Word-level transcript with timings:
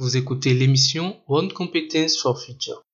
Vous 0.00 0.16
écoutez 0.16 0.54
l'émission 0.54 1.20
One 1.26 1.52
Competence 1.52 2.18
for 2.18 2.40
Future. 2.40 2.87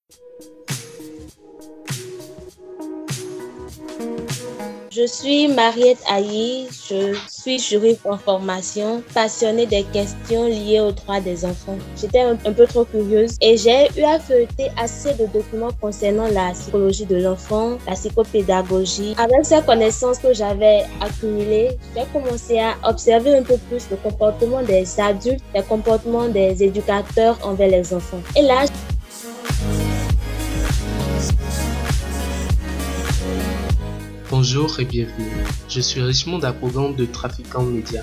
Je 4.96 5.06
suis 5.08 5.48
Mariette 5.48 5.98
Ayi, 6.08 6.68
je 6.70 7.16
suis 7.28 7.58
juriste 7.58 8.02
en 8.04 8.16
formation, 8.16 9.02
passionnée 9.12 9.66
des 9.66 9.82
questions 9.82 10.46
liées 10.46 10.78
aux 10.78 10.92
droits 10.92 11.20
des 11.20 11.44
enfants. 11.44 11.76
J'étais 12.00 12.20
un, 12.20 12.36
peu 12.36 12.64
trop 12.64 12.84
curieuse 12.84 13.36
et 13.40 13.56
j'ai 13.56 13.88
eu 13.98 14.04
à 14.04 14.20
feuilleter 14.20 14.68
assez 14.78 15.12
de 15.14 15.26
documents 15.26 15.72
concernant 15.80 16.28
la 16.28 16.52
psychologie 16.52 17.06
de 17.06 17.16
l'enfant, 17.16 17.78
la 17.88 17.94
psychopédagogie. 17.94 19.16
Avec 19.18 19.44
ces 19.44 19.62
connaissances 19.62 20.18
que 20.18 20.32
j'avais 20.32 20.84
accumulées, 21.00 21.70
j'ai 21.96 22.04
commencé 22.12 22.60
à 22.60 22.76
observer 22.88 23.36
un 23.36 23.42
peu 23.42 23.56
plus 23.68 23.90
le 23.90 23.96
comportement 23.96 24.62
des 24.62 25.00
adultes, 25.00 25.42
les 25.56 25.62
comportements 25.62 26.28
des 26.28 26.62
éducateurs 26.62 27.36
envers 27.42 27.68
les 27.68 27.92
enfants. 27.92 28.20
Et 28.36 28.42
là, 28.42 28.64
Bonjour 34.46 34.78
et 34.78 34.84
bienvenue. 34.84 35.32
Je 35.70 35.80
suis 35.80 36.02
Richmond 36.02 36.40
Apogan 36.40 36.94
de 36.94 37.06
Trafiquant 37.06 37.62
Média. 37.62 38.02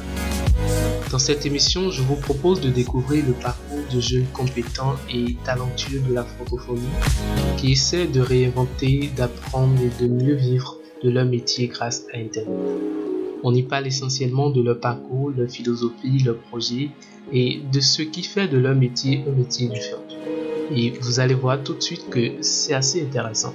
Dans 1.11 1.19
cette 1.19 1.45
émission, 1.45 1.91
je 1.91 2.01
vous 2.01 2.15
propose 2.15 2.59
de 2.61 2.69
découvrir 2.71 3.23
le 3.27 3.33
parcours 3.33 3.77
de 3.93 4.01
jeunes 4.01 4.25
compétents 4.33 4.95
et 5.13 5.35
talentueux 5.45 5.99
de 5.99 6.11
la 6.11 6.23
francophonie 6.23 6.81
qui 7.57 7.73
essaient 7.73 8.07
de 8.07 8.21
réinventer, 8.21 9.11
d'apprendre 9.15 9.79
et 9.83 10.03
de 10.03 10.11
mieux 10.11 10.33
vivre 10.33 10.79
de 11.03 11.11
leur 11.11 11.25
métier 11.25 11.67
grâce 11.67 12.07
à 12.11 12.17
Internet. 12.17 12.57
On 13.43 13.53
y 13.53 13.61
parle 13.61 13.85
essentiellement 13.85 14.49
de 14.49 14.63
leur 14.63 14.79
parcours, 14.79 15.29
leur 15.37 15.47
philosophie, 15.47 16.23
leur 16.25 16.39
projet 16.39 16.89
et 17.31 17.61
de 17.71 17.79
ce 17.79 18.01
qui 18.01 18.23
fait 18.23 18.47
de 18.47 18.57
leur 18.57 18.73
métier 18.73 19.23
un 19.27 19.31
métier 19.31 19.67
du 19.67 19.79
futur. 19.79 19.99
Et 20.75 20.89
vous 21.01 21.19
allez 21.19 21.35
voir 21.35 21.61
tout 21.61 21.75
de 21.75 21.83
suite 21.83 22.09
que 22.09 22.41
c'est 22.41 22.73
assez 22.73 22.99
intéressant. 22.99 23.53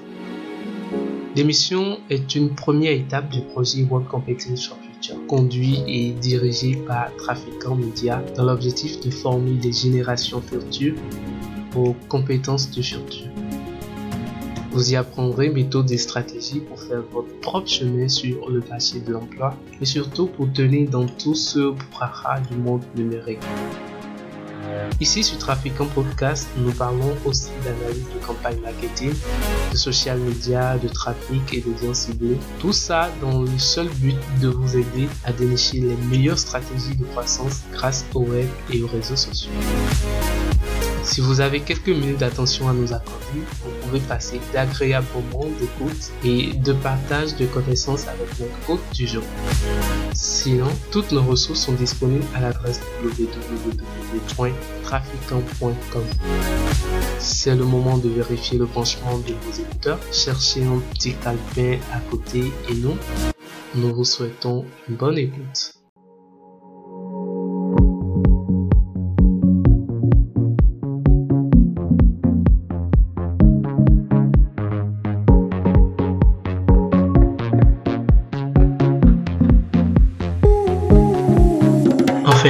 L'émission 1.37 1.98
est 2.09 2.34
une 2.34 2.55
première 2.55 2.92
étape 2.92 3.29
du 3.29 3.42
projet 3.42 3.83
World 3.83 4.09
Competence 4.09 4.69
for 4.69 4.79
Future, 4.79 5.19
conduit 5.27 5.83
et 5.87 6.12
dirigé 6.12 6.77
par 6.77 7.15
Trafiquant 7.17 7.75
Media 7.75 8.25
dans 8.34 8.45
l'objectif 8.45 8.98
de 9.01 9.11
former 9.11 9.53
des 9.59 9.70
générations 9.70 10.41
futures 10.41 10.95
aux 11.77 11.95
compétences 12.09 12.70
du 12.70 12.83
futur. 12.83 13.27
Vous 14.73 14.92
y 14.92 14.97
apprendrez 14.97 15.51
méthodes 15.51 15.91
et 15.91 15.98
stratégies 15.98 16.61
pour 16.61 16.81
faire 16.81 17.03
votre 17.12 17.39
propre 17.41 17.69
chemin 17.69 18.09
sur 18.09 18.48
le 18.48 18.62
marché 18.70 19.01
de 19.01 19.12
l'emploi 19.12 19.55
et 19.79 19.84
surtout 19.84 20.29
pour 20.29 20.51
tenir 20.55 20.89
dans 20.89 21.05
tout 21.05 21.34
ce 21.34 21.59
brouhaha 21.59 22.41
du 22.51 22.57
monde 22.57 22.83
numérique. 22.95 23.45
Ici 25.00 25.22
sur 25.22 25.39
Trafiquant 25.39 25.86
Podcast, 25.86 26.48
nous 26.56 26.72
parlons 26.72 27.14
aussi 27.25 27.50
d'analyse 27.64 28.06
de 28.14 28.25
campagne 28.27 28.59
marketing, 28.61 29.12
de 29.73 29.77
social 29.77 30.19
media, 30.19 30.78
de 30.78 30.89
trafic 30.89 31.53
et 31.53 31.61
d'audience 31.61 31.98
ciblée. 31.98 32.39
Tout 32.58 32.73
ça 32.73 33.11
dans 33.20 33.42
le 33.42 33.58
seul 33.58 33.89
but 33.89 34.17
de 34.41 34.48
vous 34.48 34.77
aider 34.77 35.08
à 35.25 35.33
dénicher 35.33 35.81
les 35.81 35.97
meilleures 36.08 36.39
stratégies 36.39 36.97
de 36.97 37.05
croissance 37.05 37.62
grâce 37.73 38.06
au 38.14 38.20
web 38.20 38.48
et 38.73 38.83
aux 38.83 38.89
réseaux 38.89 39.17
sociaux. 39.17 39.50
Si 41.07 41.21
vous 41.21 41.41
avez 41.41 41.61
quelques 41.61 41.91
minutes 41.91 42.19
d'attention 42.19 42.69
à 42.69 42.73
nous 42.73 42.93
accorder, 42.93 43.39
vous 43.62 43.71
pouvez 43.83 44.01
passer 44.01 44.41
d'agréables 44.53 45.07
moments 45.15 45.47
d'écoute 45.61 46.11
et 46.25 46.53
de 46.53 46.73
partage 46.73 47.37
de 47.37 47.47
connaissances 47.47 48.09
avec 48.09 48.27
notre 48.41 48.57
hôte 48.69 48.83
du 48.93 49.07
jour. 49.07 49.23
Sinon, 50.15 50.67
toutes 50.91 51.13
nos 51.13 51.23
ressources 51.23 51.61
sont 51.61 51.75
disponibles 51.75 52.27
à 52.35 52.41
l'adresse 52.41 52.81
www.traficant.com. 53.05 56.05
C'est 57.20 57.55
le 57.55 57.65
moment 57.65 57.98
de 57.98 58.09
vérifier 58.09 58.59
le 58.59 58.67
branchement 58.67 59.19
de 59.19 59.33
vos 59.33 59.53
écouteurs. 59.63 60.01
Cherchez 60.13 60.65
un 60.65 60.81
petit 60.93 61.15
calepin 61.15 61.79
à 61.95 62.01
côté 62.11 62.53
et 62.69 62.75
nous, 62.75 62.97
nous 63.77 63.95
vous 63.95 64.05
souhaitons 64.05 64.64
une 64.89 64.97
bonne 64.97 65.19
écoute. 65.19 65.76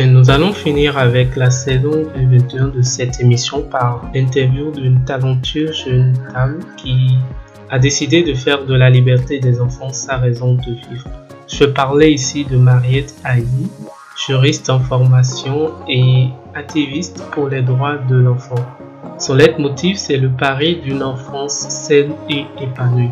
Nous 0.05 0.31
allons 0.31 0.53
finir 0.53 0.99
avec 0.99 1.37
la 1.37 1.51
saison 1.51 2.05
21 2.15 2.69
de 2.69 2.83
cette 2.83 3.19
émission 3.21 3.63
par 3.63 4.11
l'interview 4.15 4.71
d'une 4.71 5.03
talentueuse 5.05 5.85
jeune 5.85 6.13
dame 6.35 6.59
qui 6.77 7.17
a 7.71 7.79
décidé 7.79 8.23
de 8.23 8.35
faire 8.35 8.67
de 8.67 8.75
la 8.75 8.91
liberté 8.91 9.39
des 9.39 9.61
enfants 9.61 9.93
sa 9.93 10.19
raison 10.19 10.55
de 10.55 10.73
vivre. 10.91 11.09
Je 11.49 11.65
parlais 11.65 12.13
ici 12.13 12.45
de 12.45 12.59
Mariette 12.59 13.15
Haï, 13.25 13.47
juriste 14.27 14.69
en 14.69 14.81
formation 14.81 15.73
et 15.89 16.29
activiste 16.55 17.23
pour 17.31 17.49
les 17.49 17.63
droits 17.63 17.97
de 17.97 18.17
l'enfant. 18.17 18.67
Son 19.19 19.35
leitmotiv, 19.35 19.97
c'est 19.97 20.19
le 20.19 20.29
pari 20.29 20.77
d'une 20.77 21.03
enfance 21.03 21.69
saine 21.71 22.13
et 22.29 22.45
épanouie. 22.61 23.11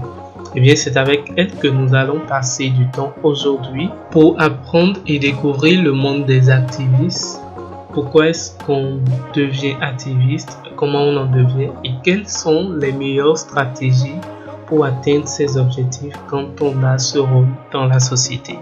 Eh 0.56 0.60
bien, 0.60 0.76
c'est 0.76 0.96
avec 0.96 1.32
elle 1.36 1.50
que 1.50 1.66
nous 1.66 1.94
allons 1.94 2.20
passer 2.28 2.68
du 2.68 2.88
temps 2.90 3.12
aujourd'hui 3.24 3.88
pour 4.12 4.40
apprendre 4.40 5.00
et 5.06 5.18
découvrir 5.18 5.82
le 5.82 5.90
monde 5.92 6.26
des 6.26 6.48
activistes. 6.48 7.40
Pourquoi 7.92 8.28
est-ce 8.28 8.56
qu'on 8.64 9.00
devient 9.34 9.74
activiste? 9.80 10.56
Comment 10.76 11.02
on 11.02 11.16
en 11.16 11.26
devient? 11.26 11.70
Et 11.84 11.90
quelles 12.04 12.28
sont 12.28 12.70
les 12.80 12.92
meilleures 12.92 13.36
stratégies 13.36 14.20
pour 14.66 14.84
atteindre 14.84 15.26
ces 15.26 15.56
objectifs 15.56 16.14
quand 16.28 16.46
on 16.60 16.82
a 16.84 16.98
ce 16.98 17.18
rôle 17.18 17.48
dans 17.72 17.86
la 17.86 17.98
société? 17.98 18.56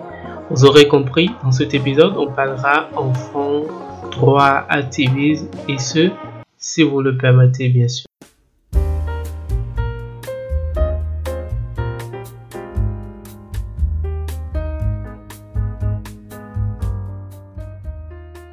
Vous 0.51 0.65
aurez 0.65 0.89
compris, 0.89 1.31
dans 1.45 1.53
cet 1.53 1.75
épisode, 1.75 2.15
on 2.17 2.29
parlera 2.33 2.89
enfants, 2.97 3.65
droit, 4.11 4.65
activisme 4.69 5.49
et 5.69 5.79
ce, 5.79 6.11
si 6.57 6.83
vous 6.83 7.03
le 7.03 7.17
permettez 7.17 7.69
bien 7.69 7.89
sûr. 7.89 8.07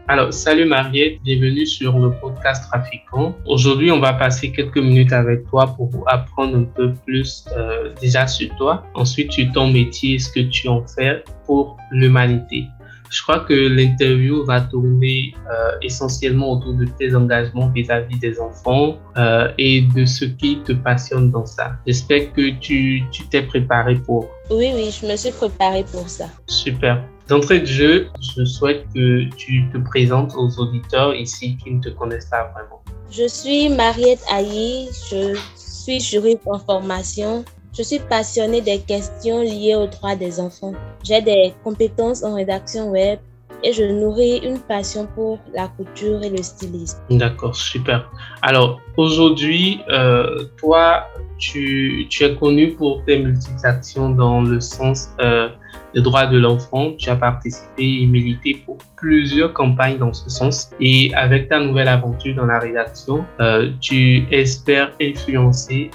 Alors, 0.09 0.34
salut 0.34 0.66
Mariette, 0.66 1.22
bienvenue 1.22 1.68
sur 1.68 2.00
le 2.00 2.09
podcast 2.09 2.64
Trafiquant. 2.68 3.38
Aujourd'hui, 3.46 3.92
on 3.92 4.00
va 4.00 4.14
passer 4.14 4.52
quelques 4.52 4.80
minutes 4.80 5.14
avec 5.14 5.47
toi 5.47 5.68
pour 5.78 6.03
apprendre 6.08 6.58
un 6.58 6.64
peu 6.64 6.96
plus 7.06 7.46
euh, 7.56 7.94
déjà 8.02 8.25
sur 8.25 8.50
toi. 8.56 8.84
Ensuite, 8.96 9.31
sur 9.31 9.52
ton 9.52 9.72
métier, 9.72 10.18
ce 10.18 10.31
que 10.31 10.40
tu 10.40 10.68
en 10.68 10.84
fais 10.84 11.24
pour 11.46 11.78
l'humanité. 11.92 12.64
Je 13.12 13.22
crois 13.22 13.42
que 13.42 13.53
l'interview 13.53 14.44
va 14.46 14.62
tourner 14.62 15.36
euh, 15.47 15.78
essentiellement 15.84 16.53
autour 16.53 16.74
de 16.74 16.86
tes 16.86 17.16
engagements 17.16 17.70
vis-à-vis 17.70 18.18
des 18.18 18.40
enfants 18.40 18.97
euh, 19.16 19.52
et 19.59 19.81
de 19.81 20.06
ce 20.06 20.26
qui 20.26 20.58
te 20.64 20.72
passionne 20.72 21.30
dans 21.30 21.46
ça. 21.46 21.74
J'espère 21.86 22.34
que 22.34 22.50
tu 22.59 23.03
t'es 23.30 23.44
préparé 23.44 23.94
pour. 23.94 24.28
Oui, 24.50 24.72
oui, 24.74 24.90
je 24.90 25.06
me 25.06 25.16
suis 25.16 25.31
préparé 25.31 25.86
pour 25.91 26.09
ça. 26.09 26.26
Super. 26.47 27.03
D'entrée 27.29 27.59
de 27.59 27.66
jeu, 27.66 28.07
je 28.35 28.44
souhaite 28.44 28.85
que 28.95 29.29
tu 29.35 29.69
te 29.72 29.78
présentes 29.78 30.34
aux 30.35 30.50
auditeurs 30.57 31.13
ici 31.13 31.57
qui 31.57 31.69
ne 31.69 31.79
te 31.79 31.90
connaissent 31.90 32.25
pas 32.25 32.51
vraiment. 32.53 32.81
Je 33.12 33.28
suis 33.28 33.69
Mariette 33.69 34.23
Ayi, 34.31 34.90
je 35.12 35.38
suis 35.56 36.00
juriste 36.00 36.41
en 36.47 36.57
formation. 36.57 37.45
Je 37.78 37.84
suis 37.84 38.00
passionnée 38.00 38.62
des 38.62 38.79
questions 38.79 39.41
liées 39.41 39.75
aux 39.75 39.85
droits 39.85 40.16
des 40.16 40.40
enfants. 40.40 40.73
J'ai 41.03 41.22
des 41.22 41.53
compétences 41.63 42.23
en 42.23 42.34
rédaction 42.34 42.90
web 42.90 43.19
et 43.64 43.74
je 43.74 43.84
nourris 43.84 44.38
une 44.44 44.59
passion 44.59 45.08
pour 45.16 45.40
la 45.53 45.68
couture 45.68 46.24
et 46.24 46.30
le 46.30 46.42
stylisme. 46.42 47.00
D'accord, 47.09 47.56
super. 47.56 48.09
Alors 48.42 48.79
aujourd'hui, 48.97 49.82
euh, 49.90 50.46
toi, 50.58 51.08
tu, 51.38 52.08
es 52.22 52.35
connu 52.35 52.73
pour 52.73 53.03
tes 53.06 53.20
multiples 53.20 53.66
actions 53.66 54.09
dans 54.09 54.41
le 54.41 54.59
sens 54.59 55.09
euh, 55.22 55.50
des 55.94 56.02
droits 56.02 56.26
de 56.26 56.38
l'enfant. 56.38 56.94
Tu 56.97 57.09
as 57.09 57.16
participé 57.16 58.02
et 58.02 58.06
milité 58.06 58.61
pour 58.66 58.78
plusieurs 58.97 59.53
campagnes 59.53 59.97
dans 59.97 60.14
ce 60.14 60.29
sens. 60.29 60.70
Et 60.79 61.14
avec 61.16 61.50
ta 61.50 61.59
nouvelle 61.59 61.88
aventure 61.88 62.35
dans 62.35 62.46
la 62.46 62.59
rédaction, 62.59 63.26
euh, 63.40 63.72
tu 63.79 64.26
espères 64.32 64.91
influencer 65.02 65.91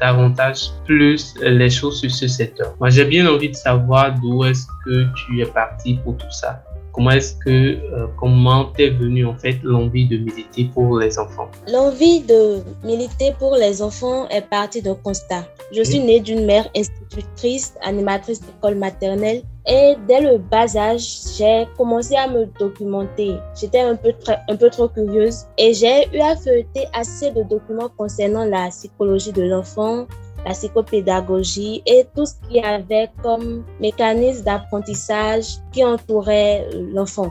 davantage 0.00 0.70
plus 0.84 1.34
les 1.40 1.70
choses 1.70 2.00
sur 2.00 2.10
ce 2.10 2.26
secteur. 2.26 2.74
Moi, 2.80 2.90
j'ai 2.90 3.04
bien 3.04 3.26
envie 3.26 3.50
de 3.50 3.56
savoir 3.56 4.14
d'où 4.20 4.44
est-ce 4.44 4.66
que 4.84 5.06
tu 5.14 5.40
es 5.40 5.46
parti 5.46 5.98
pour 6.04 6.16
tout 6.16 6.30
ça. 6.30 6.62
Comment 6.92 7.12
est-ce 7.12 7.34
que, 7.36 7.48
euh, 7.50 8.06
comment 8.18 8.66
t'es 8.66 8.90
venu 8.90 9.24
en 9.24 9.34
fait 9.34 9.58
l'envie 9.62 10.06
de 10.06 10.18
militer 10.18 10.70
pour 10.74 10.98
les 10.98 11.18
enfants? 11.18 11.48
L'envie 11.66 12.20
de 12.20 12.60
militer 12.84 13.32
pour 13.38 13.56
les 13.56 13.80
enfants 13.80 14.28
est 14.28 14.42
partie 14.42 14.82
d'un 14.82 14.94
constat. 14.94 15.44
Je 15.74 15.82
suis 15.82 16.00
née 16.00 16.20
d'une 16.20 16.44
mère 16.44 16.68
institutrice, 16.76 17.74
animatrice 17.82 18.40
d'école 18.40 18.76
maternelle 18.76 19.42
Et 19.66 19.94
dès 20.08 20.20
le 20.20 20.38
bas 20.38 20.76
âge, 20.76 21.06
j'ai 21.38 21.66
commencé 21.76 22.16
à 22.16 22.28
me 22.28 22.46
documenter. 22.58 23.36
J'étais 23.58 23.80
un 23.80 23.94
peu, 23.94 24.12
un 24.48 24.56
peu 24.56 24.68
trop 24.68 24.88
curieuse 24.88 25.46
et 25.56 25.72
j'ai 25.72 26.08
eu 26.12 26.20
à 26.20 26.34
feuilleter 26.34 26.86
assez 26.92 27.30
de 27.30 27.42
documents 27.44 27.90
concernant 27.96 28.44
la 28.44 28.68
psychologie 28.70 29.32
de 29.32 29.44
l'enfant, 29.44 30.06
la 30.44 30.52
psychopédagogie 30.52 31.82
et 31.86 32.06
tout 32.14 32.26
ce 32.26 32.34
qui 32.48 32.60
avait 32.60 33.10
comme 33.22 33.64
mécanisme 33.80 34.44
d'apprentissage 34.44 35.58
qui 35.72 35.84
entourait 35.84 36.66
euh, 36.74 36.90
l'enfant. 36.92 37.30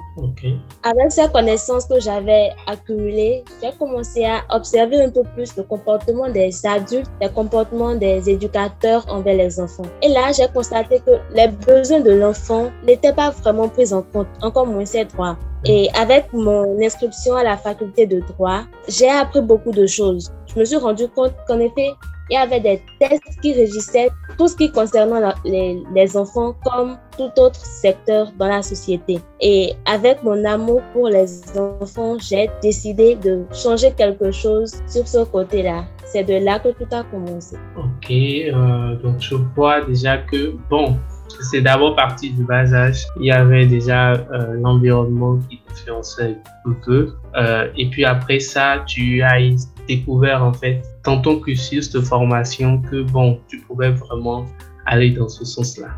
Avec 0.83 1.11
ces 1.11 1.27
connaissances 1.29 1.85
que 1.85 1.99
j'avais 1.99 2.49
accumulées, 2.67 3.43
j'ai 3.61 3.71
commencé 3.77 4.25
à 4.25 4.43
observer 4.55 5.01
un 5.03 5.09
peu 5.09 5.23
plus 5.35 5.55
le 5.55 5.63
comportement 5.63 6.29
des 6.29 6.65
adultes, 6.65 7.11
les 7.21 7.29
comportements 7.29 7.95
des 7.95 8.29
éducateurs 8.29 9.05
envers 9.09 9.35
les 9.35 9.59
enfants. 9.59 9.85
Et 10.01 10.09
là, 10.09 10.31
j'ai 10.31 10.47
constaté 10.47 10.99
que 10.99 11.11
les 11.35 11.47
besoins 11.47 11.99
de 11.99 12.11
l'enfant 12.11 12.71
n'étaient 12.85 13.13
pas 13.13 13.31
vraiment 13.31 13.67
pris 13.69 13.93
en 13.93 14.01
compte, 14.01 14.27
encore 14.41 14.67
moins 14.67 14.85
ses 14.85 15.05
droits. 15.05 15.37
Et 15.65 15.89
avec 15.93 16.33
mon 16.33 16.81
inscription 16.81 17.35
à 17.35 17.43
la 17.43 17.55
faculté 17.55 18.07
de 18.07 18.19
droit, 18.19 18.61
j'ai 18.87 19.09
appris 19.09 19.41
beaucoup 19.41 19.71
de 19.71 19.85
choses. 19.85 20.31
Je 20.47 20.59
me 20.59 20.65
suis 20.65 20.77
rendu 20.77 21.07
compte 21.07 21.33
qu'en 21.47 21.59
effet, 21.59 21.91
il 22.31 22.35
y 22.35 22.37
avait 22.37 22.61
des 22.61 22.81
tests 22.97 23.41
qui 23.41 23.53
régissaient 23.53 24.09
tout 24.37 24.47
ce 24.47 24.55
qui 24.55 24.71
concernait 24.71 25.33
les, 25.43 26.17
enfants 26.17 26.55
comme 26.63 26.97
tout 27.17 27.29
autre 27.37 27.59
secteur 27.59 28.31
dans 28.39 28.47
la 28.47 28.61
société. 28.61 29.19
Et 29.41 29.73
avec 29.85 30.23
mon 30.23 30.45
amour 30.45 30.81
pour 30.93 31.09
les 31.09 31.27
enfants, 31.57 32.17
j'ai 32.19 32.49
décidé 32.61 33.15
de 33.15 33.43
changer 33.53 33.91
quelque 33.91 34.31
chose 34.31 34.81
sur 34.87 35.05
ce 35.05 35.25
côté-là. 35.25 35.83
C'est 36.05 36.23
de 36.23 36.43
là 36.45 36.59
que 36.59 36.69
tout 36.69 36.87
a 36.91 37.03
commencé. 37.03 37.57
Ok, 37.77 38.09
euh, 38.09 38.95
donc 39.03 39.19
je 39.19 39.35
vois 39.55 39.81
déjà 39.81 40.17
que, 40.19 40.55
bon, 40.69 40.97
c'est 41.51 41.61
d'abord 41.61 41.95
parti 41.95 42.31
du 42.31 42.43
bas 42.43 42.73
âge. 42.73 43.05
Il 43.19 43.25
y 43.25 43.31
avait 43.31 43.65
déjà 43.65 44.13
euh, 44.13 44.53
l'environnement 44.53 45.37
qui 45.49 45.61
influençait 45.69 46.37
un 46.65 46.73
peu. 46.85 47.13
Euh, 47.35 47.67
et 47.77 47.89
puis 47.89 48.05
après 48.05 48.39
ça, 48.39 48.83
tu 48.87 49.21
as 49.21 49.39
découvert 49.95 50.43
en 50.43 50.53
fait 50.53 50.81
dans 51.05 51.19
ton 51.21 51.39
cursus 51.39 51.91
de 51.91 51.99
formation 52.01 52.81
que 52.89 52.97
bon, 53.15 53.39
tu 53.49 53.57
pouvais 53.67 53.91
vraiment 53.91 54.45
aller 54.85 55.11
dans 55.11 55.29
ce 55.29 55.43
sens-là. 55.45 55.89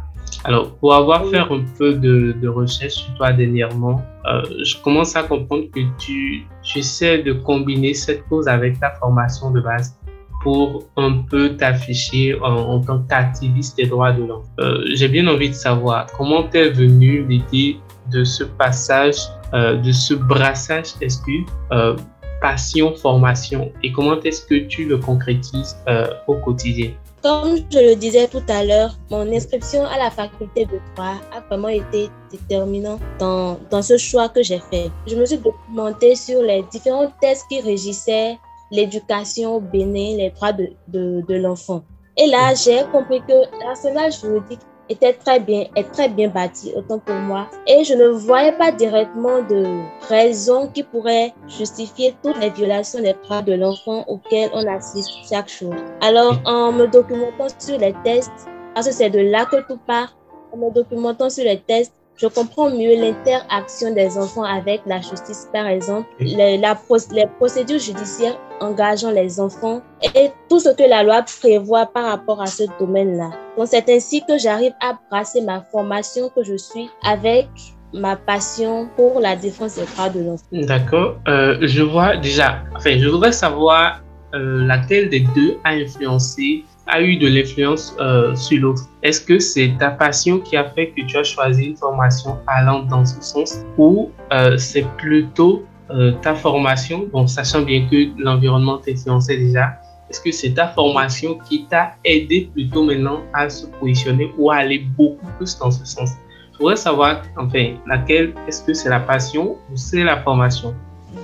Alors, 0.45 0.65
pour 0.77 0.93
avoir 0.93 1.25
fait 1.27 1.37
un 1.37 1.63
peu 1.77 1.93
de, 1.93 2.35
de 2.41 2.47
recherche 2.47 2.93
sur 2.93 3.13
toi 3.15 3.31
dernièrement, 3.31 4.01
euh, 4.25 4.41
je 4.63 4.75
commence 4.81 5.15
à 5.15 5.23
comprendre 5.23 5.65
que 5.73 5.81
tu, 5.99 6.45
tu 6.63 6.79
essaies 6.79 7.19
de 7.23 7.33
combiner 7.33 7.93
cette 7.93 8.23
cause 8.27 8.47
avec 8.47 8.79
ta 8.79 8.91
formation 9.01 9.51
de 9.51 9.61
base 9.61 9.95
pour 10.41 10.83
un 10.97 11.13
peu 11.29 11.55
t'afficher 11.55 12.37
en, 12.41 12.81
tant 12.81 12.99
qu'activiste 13.09 13.77
des 13.77 13.85
droits 13.85 14.11
de 14.11 14.23
l'homme. 14.23 14.43
Euh, 14.59 14.83
J'ai 14.93 15.07
bien 15.07 15.25
envie 15.27 15.49
de 15.49 15.55
savoir 15.55 16.07
comment 16.17 16.43
t'es 16.43 16.69
venue 16.69 17.25
l'idée 17.25 17.77
de 18.11 18.25
ce 18.25 18.43
passage, 18.43 19.15
euh, 19.53 19.77
de 19.77 19.91
ce 19.93 20.13
brassage, 20.13 20.89
est-ce 20.99 21.19
que 21.19 21.31
euh, 21.71 21.95
passion, 22.43 22.93
formation 23.07 23.71
et 23.83 23.89
comment 23.95 24.19
est-ce 24.27 24.41
que 24.49 24.57
tu 24.71 24.81
le 24.91 24.97
concrétises 24.97 25.73
euh, 25.87 26.07
au 26.27 26.35
quotidien? 26.45 26.91
Comme 27.23 27.55
je 27.71 27.79
le 27.89 27.95
disais 27.95 28.27
tout 28.27 28.47
à 28.49 28.65
l'heure, 28.67 28.91
mon 29.09 29.25
inscription 29.31 29.81
à 29.85 29.97
la 29.97 30.11
faculté 30.11 30.65
de 30.65 30.77
droit 30.93 31.15
a 31.35 31.39
vraiment 31.47 31.69
été 31.69 32.09
déterminant 32.29 32.99
dans, 33.17 33.57
dans 33.71 33.81
ce 33.81 33.97
choix 33.97 34.27
que 34.27 34.43
j'ai 34.43 34.61
fait. 34.69 34.91
Je 35.07 35.15
me 35.15 35.25
suis 35.25 35.37
documentée 35.37 36.15
sur 36.15 36.41
les 36.41 36.61
différents 36.69 37.11
tests 37.21 37.45
qui 37.49 37.61
régissaient 37.61 38.37
l'éducation 38.71 39.55
au 39.55 39.63
les 39.71 40.31
droits 40.35 40.51
de, 40.51 40.67
de, 40.89 41.23
de 41.29 41.35
l'enfant. 41.35 41.81
Et 42.17 42.27
là, 42.27 42.53
j'ai 42.61 42.83
compris 42.91 43.21
que 43.21 43.37
l'arsenal 43.63 44.11
juridique 44.11 44.59
était 44.89 45.13
très 45.13 45.39
bien, 45.39 45.65
est 45.75 45.91
très 45.91 46.09
bien 46.09 46.29
bâti, 46.29 46.71
autant 46.75 46.99
pour 46.99 47.15
moi. 47.15 47.49
Et 47.67 47.83
je 47.83 47.93
ne 47.93 48.07
voyais 48.07 48.51
pas 48.51 48.71
directement 48.71 49.41
de 49.41 49.81
raison 50.07 50.67
qui 50.67 50.83
pourrait 50.83 51.33
justifier 51.47 52.15
toutes 52.23 52.39
les 52.39 52.49
violations 52.49 53.01
des 53.01 53.15
droits 53.23 53.41
de 53.41 53.53
l'enfant 53.53 54.03
auxquelles 54.07 54.49
on 54.53 54.67
assiste 54.67 55.11
chaque 55.29 55.49
jour. 55.49 55.73
Alors, 56.01 56.39
en 56.45 56.71
me 56.71 56.87
documentant 56.87 57.47
sur 57.57 57.77
les 57.77 57.93
tests, 58.03 58.31
parce 58.73 58.87
que 58.87 58.93
c'est 58.93 59.09
de 59.09 59.19
là 59.19 59.45
que 59.45 59.65
tout 59.67 59.79
part, 59.87 60.15
en 60.51 60.57
me 60.57 60.71
documentant 60.71 61.29
sur 61.29 61.43
les 61.43 61.59
tests, 61.59 61.93
je 62.15 62.27
comprends 62.27 62.69
mieux 62.69 62.95
l'interaction 62.95 63.93
des 63.93 64.17
enfants 64.17 64.43
avec 64.43 64.81
la 64.85 65.01
justice, 65.01 65.49
par 65.51 65.67
exemple, 65.67 66.07
les, 66.19 66.57
la, 66.57 66.77
les 67.11 67.25
procédures 67.37 67.79
judiciaires 67.79 68.37
engageant 68.59 69.11
les 69.11 69.39
enfants 69.39 69.81
et 70.15 70.31
tout 70.49 70.59
ce 70.59 70.69
que 70.69 70.87
la 70.87 71.03
loi 71.03 71.23
prévoit 71.41 71.85
par 71.87 72.05
rapport 72.05 72.41
à 72.41 72.45
ce 72.45 72.63
domaine-là. 72.79 73.31
Donc, 73.57 73.67
c'est 73.67 73.89
ainsi 73.89 74.23
que 74.25 74.37
j'arrive 74.37 74.73
à 74.81 74.97
brasser 75.09 75.41
ma 75.41 75.61
formation 75.61 76.29
que 76.29 76.43
je 76.43 76.55
suis 76.55 76.89
avec 77.03 77.47
ma 77.93 78.15
passion 78.15 78.87
pour 78.95 79.19
la 79.19 79.35
défense 79.35 79.75
des 79.75 79.85
droits 79.85 80.09
de 80.09 80.23
l'enfant. 80.23 80.45
D'accord. 80.51 81.17
Euh, 81.27 81.57
je 81.61 81.83
vois 81.83 82.17
déjà, 82.17 82.63
enfin, 82.75 82.97
je 82.97 83.07
voudrais 83.07 83.31
savoir 83.31 84.01
euh, 84.33 84.65
laquelle 84.65 85.09
des 85.09 85.21
deux 85.35 85.57
a 85.63 85.71
influencé 85.71 86.63
a 86.87 87.01
eu 87.01 87.17
de 87.17 87.27
l'influence 87.27 87.95
euh, 87.99 88.35
sur 88.35 88.61
l'autre. 88.61 88.83
Est-ce 89.01 89.21
que 89.21 89.39
c'est 89.39 89.73
ta 89.79 89.91
passion 89.91 90.39
qui 90.39 90.57
a 90.57 90.69
fait 90.71 90.89
que 90.89 91.01
tu 91.01 91.17
as 91.17 91.23
choisi 91.23 91.65
une 91.65 91.77
formation 91.77 92.37
allant 92.47 92.83
dans 92.83 93.05
ce 93.05 93.21
sens 93.21 93.59
ou 93.77 94.11
euh, 94.31 94.57
c'est 94.57 94.85
plutôt 94.97 95.65
euh, 95.91 96.11
ta 96.21 96.33
formation, 96.33 97.09
sachant 97.27 97.61
bien 97.61 97.87
que 97.89 98.09
l'environnement 98.17 98.77
t'influençait 98.77 99.37
déjà, 99.37 99.77
est-ce 100.09 100.21
que 100.21 100.31
c'est 100.31 100.53
ta 100.53 100.67
formation 100.67 101.37
qui 101.49 101.65
t'a 101.65 101.95
aidé 102.03 102.49
plutôt 102.53 102.83
maintenant 102.83 103.21
à 103.33 103.49
se 103.49 103.65
positionner 103.67 104.31
ou 104.37 104.51
à 104.51 104.57
aller 104.57 104.79
beaucoup 104.97 105.27
plus 105.37 105.57
dans 105.57 105.71
ce 105.71 105.85
sens? 105.85 106.11
Je 106.53 106.57
voudrais 106.59 106.75
savoir, 106.75 107.23
enfin, 107.37 107.75
laquelle, 107.87 108.33
est-ce 108.47 108.63
que 108.63 108.73
c'est 108.73 108.89
la 108.89 108.99
passion 108.99 109.57
ou 109.71 109.75
c'est 109.75 110.03
la 110.03 110.21
formation? 110.21 110.75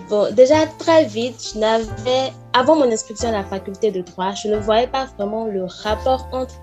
Bon, 0.09 0.33
déjà 0.33 0.65
très 0.77 1.05
vite, 1.05 1.51
je 1.53 1.59
n'avais, 1.59 2.31
avant 2.53 2.75
mon 2.75 2.91
inscription 2.91 3.29
à 3.29 3.31
la 3.31 3.43
faculté 3.43 3.91
de 3.91 4.01
droit, 4.01 4.33
je 4.33 4.47
ne 4.47 4.57
voyais 4.57 4.87
pas 4.87 5.05
vraiment 5.17 5.45
le 5.45 5.65
rapport 5.65 6.27
entre 6.31 6.55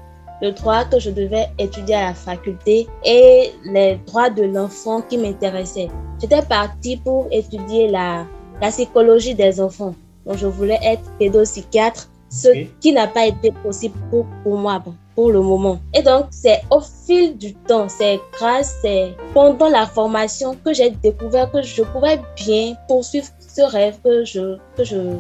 le 0.43 0.53
droit 0.53 0.85
que 0.85 0.99
je 0.99 1.11
devais 1.11 1.49
étudier 1.59 1.95
à 1.95 2.09
la 2.09 2.15
faculté 2.15 2.87
et 3.05 3.53
les 3.65 3.97
droits 4.07 4.31
de 4.31 4.43
l'enfant 4.43 5.01
qui 5.01 5.17
m'intéressaient. 5.17 5.89
J'étais 6.21 6.43
partie 6.43 6.97
pour 6.99 7.27
étudier 7.31 7.89
la, 7.89 8.27
la 8.61 8.69
psychologie 8.69 9.35
des 9.35 9.61
enfants. 9.61 9.95
Donc, 10.27 10.37
je 10.37 10.47
voulais 10.47 10.79
être 10.83 11.05
pédopsychiatre, 11.19 12.09
ce 12.29 12.49
qui 12.81 12.93
n'a 12.93 13.07
pas 13.07 13.27
été 13.27 13.53
possible 13.63 13.95
pour, 14.11 14.27
pour 14.43 14.57
moi. 14.59 14.83
Pour 15.15 15.31
le 15.33 15.41
moment. 15.41 15.79
Et 15.95 16.03
donc, 16.03 16.27
c'est 16.31 16.61
au 16.71 16.81
fil 16.81 17.39
du 17.39 17.55
temps, 17.55 17.89
c'est 17.89 18.21
grâce, 18.35 18.77
c'est 18.83 19.17
pendant 19.33 19.71
la 19.71 19.87
formation 19.87 20.55
que 20.63 20.75
j'ai 20.75 20.91
découvert 20.91 21.51
que 21.51 21.63
je 21.63 21.83
pouvais 21.83 22.21
bien 22.37 22.75
poursuivre 22.87 23.27
ce 23.41 23.63
rêve 23.63 23.97
que 24.05 24.27
je, 24.27 24.59
que 24.77 24.85
je, 24.85 25.17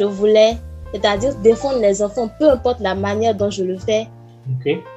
je 0.00 0.04
voulais, 0.04 0.56
c'est-à-dire 0.92 1.32
défendre 1.36 1.78
les 1.78 2.02
enfants, 2.02 2.28
peu 2.40 2.50
importe 2.50 2.80
la 2.80 2.96
manière 2.96 3.36
dont 3.36 3.50
je 3.50 3.62
le 3.62 3.78
fais, 3.78 4.08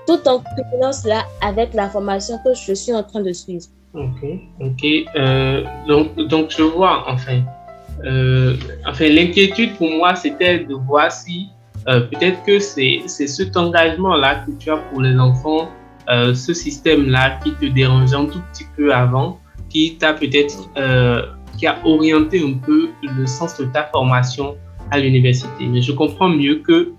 tout 0.07 0.27
en 0.27 0.39
cumulant 0.39 0.91
cela 0.91 1.25
avec 1.41 1.75
la 1.75 1.87
formation 1.89 2.39
que 2.43 2.55
je 2.55 2.73
suis 2.73 2.93
en 2.93 3.03
train 3.03 3.21
de 3.21 3.33
suivre. 3.33 3.65
Ok, 3.93 4.27
ok. 4.59 4.83
Euh, 5.15 5.63
donc, 5.87 6.15
donc, 6.27 6.49
je 6.49 6.63
vois, 6.63 7.03
enfin, 7.07 7.43
euh, 8.05 8.55
enfin 8.85 9.07
l'inquiétude 9.07 9.75
pour 9.77 9.89
moi, 9.89 10.15
c'était 10.15 10.59
de 10.59 10.73
voir 10.73 11.11
si 11.11 11.49
euh, 11.87 12.01
peut-être 12.01 12.43
que 12.43 12.59
c'est 12.59 13.03
cet 13.07 13.55
engagement-là 13.55 14.45
que 14.45 14.51
tu 14.59 14.69
as 14.69 14.77
pour 14.77 15.01
les 15.01 15.17
enfants, 15.17 15.69
euh, 16.09 16.33
ce 16.33 16.53
système-là 16.53 17.39
qui 17.43 17.53
te 17.53 17.65
dérangeait 17.65 18.15
un 18.15 18.25
tout 18.25 18.41
petit 18.51 18.65
peu 18.75 18.93
avant, 18.93 19.39
qui 19.69 19.97
t'a 19.97 20.13
peut-être 20.13 20.69
qui 21.57 21.67
a 21.67 21.77
orienté 21.85 22.43
un 22.43 22.53
peu 22.53 22.89
le 23.03 23.27
sens 23.27 23.57
de 23.57 23.65
ta 23.65 23.83
formation 23.83 24.55
à 24.89 24.99
l'université. 24.99 25.65
Mais 25.67 25.81
je 25.81 25.91
comprends 25.91 26.29
mieux 26.29 26.55
que 26.55 26.91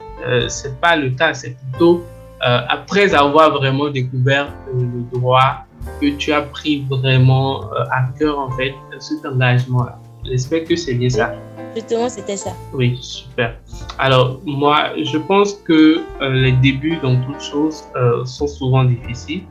c'est 0.49 0.81
pas 0.81 0.97
le 0.97 1.11
cas, 1.11 1.35
c'est 1.35 1.57
plutôt 1.73 2.05
après 2.41 3.15
avoir 3.15 3.51
vraiment 3.51 3.89
découvert 3.89 4.53
le 4.73 5.03
droit 5.13 5.67
que 6.01 6.07
tu 6.17 6.33
as 6.33 6.43
pris 6.43 6.85
vraiment 6.89 7.69
à 7.91 8.05
cœur 8.19 8.39
en 8.39 8.51
fait 8.53 8.75
cet 9.01 9.27
engagement-là. 9.27 9.99
J'espère 10.25 10.65
que 10.65 10.77
c'est 10.77 10.95
bien 10.95 11.11
ça. 11.11 11.35
Justement, 11.75 12.09
c'était 12.09 12.37
ça. 12.37 12.53
Oui, 12.73 12.97
super. 13.01 13.57
Alors, 13.99 14.41
moi, 14.45 14.91
je 15.03 15.19
pense 15.19 15.55
que 15.55 16.01
euh, 16.21 16.31
les 16.31 16.53
débuts 16.53 16.99
dans 17.03 17.21
toute 17.23 17.41
chose 17.41 17.83
euh, 17.97 18.25
sont 18.25 18.47
souvent 18.47 18.85
difficiles. 18.85 19.43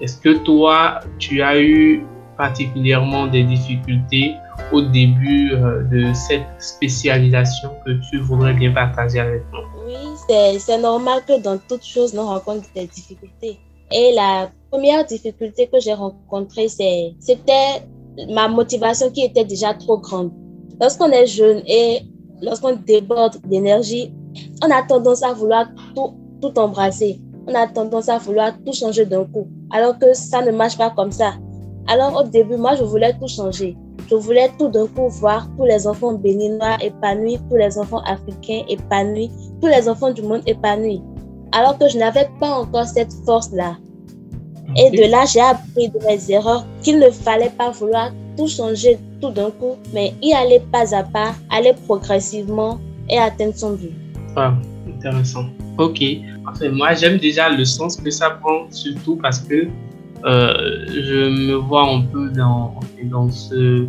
Est-ce 0.00 0.16
que 0.18 0.38
toi, 0.38 1.00
tu 1.18 1.42
as 1.42 1.60
eu 1.60 2.04
particulièrement 2.36 3.26
des 3.26 3.42
difficultés 3.44 4.34
au 4.72 4.82
début 4.82 5.52
euh, 5.52 5.82
de 5.84 6.12
cette 6.12 6.46
spécialisation 6.58 7.70
que 7.84 7.92
tu 8.10 8.18
voudrais 8.20 8.54
bien 8.54 8.72
partager 8.72 9.20
avec 9.20 9.42
nous? 9.52 9.58
Oui, 9.86 10.58
c'est 10.58 10.78
normal 10.78 11.22
que 11.26 11.40
dans 11.40 11.58
toute 11.58 11.84
chose, 11.84 12.14
nous 12.14 12.26
rencontrons 12.26 12.62
des 12.74 12.86
difficultés. 12.86 13.58
Et 13.90 14.12
la 14.14 14.50
première 14.70 15.04
difficulté 15.04 15.68
que 15.68 15.78
j'ai 15.80 15.94
rencontrée, 15.94 16.68
c'était 16.68 17.82
ma 18.30 18.48
motivation 18.48 19.10
qui 19.10 19.22
était 19.24 19.44
déjà 19.44 19.74
trop 19.74 19.98
grande. 19.98 20.30
Lorsqu'on 20.80 21.10
est 21.10 21.26
jeune 21.26 21.62
et 21.66 22.02
lorsqu'on 22.42 22.76
déborde 22.76 23.36
d'énergie, 23.46 24.12
on 24.62 24.70
a 24.70 24.82
tendance 24.82 25.22
à 25.22 25.32
vouloir 25.32 25.66
tout, 25.94 26.14
tout 26.40 26.58
embrasser. 26.58 27.20
on 27.46 27.54
a 27.54 27.66
tendance 27.66 28.08
à 28.08 28.18
vouloir 28.18 28.52
tout 28.64 28.72
changer 28.72 29.04
d'un 29.04 29.24
coup, 29.24 29.46
alors 29.70 29.98
que 29.98 30.14
ça 30.14 30.42
ne 30.42 30.50
marche 30.50 30.78
pas 30.78 30.90
comme 30.90 31.12
ça. 31.12 31.34
Alors 31.86 32.16
au 32.16 32.28
début, 32.28 32.56
moi, 32.56 32.74
je 32.74 32.84
voulais 32.84 33.12
tout 33.20 33.28
changer. 33.28 33.76
Je 34.10 34.14
voulais 34.14 34.50
tout 34.58 34.68
d'un 34.68 34.86
coup 34.86 35.08
voir 35.08 35.48
tous 35.56 35.64
les 35.64 35.86
enfants 35.86 36.12
béninois 36.12 36.76
épanouis, 36.82 37.38
tous 37.50 37.56
les 37.56 37.78
enfants 37.78 38.02
africains 38.06 38.62
épanouis, 38.68 39.30
tous 39.60 39.68
les 39.68 39.88
enfants 39.88 40.10
du 40.10 40.22
monde 40.22 40.42
épanouis. 40.46 41.02
Alors 41.52 41.78
que 41.78 41.88
je 41.88 41.98
n'avais 41.98 42.28
pas 42.40 42.50
encore 42.50 42.86
cette 42.86 43.12
force-là. 43.24 43.76
Et 44.76 44.90
de 44.90 45.10
là, 45.10 45.24
j'ai 45.32 45.40
appris 45.40 45.88
de 45.88 45.98
mes 46.06 46.30
erreurs 46.30 46.66
qu'il 46.82 46.98
ne 46.98 47.10
fallait 47.10 47.52
pas 47.56 47.70
vouloir 47.70 48.10
tout 48.36 48.48
changer 48.48 48.98
tout 49.20 49.30
d'un 49.30 49.50
coup, 49.50 49.76
mais 49.92 50.14
y 50.22 50.32
aller 50.32 50.60
pas 50.72 50.94
à 50.94 51.02
pas, 51.02 51.34
aller 51.50 51.72
progressivement 51.86 52.80
et 53.08 53.18
atteindre 53.18 53.54
son 53.54 53.74
but. 53.74 53.92
Ah, 54.36 54.54
intéressant. 54.88 55.46
Ok. 55.78 56.02
Enfin, 56.46 56.68
moi, 56.70 56.94
j'aime 56.94 57.18
déjà 57.18 57.48
le 57.48 57.64
sens 57.64 57.96
que 57.96 58.10
ça 58.10 58.30
prend, 58.30 58.66
surtout 58.70 59.16
parce 59.16 59.38
que 59.40 59.68
euh, 60.24 60.86
je 60.88 61.28
me 61.28 61.54
vois 61.54 61.86
un 61.86 62.02
peu 62.02 62.30
dans, 62.30 62.74
dans 63.04 63.30
ce. 63.30 63.86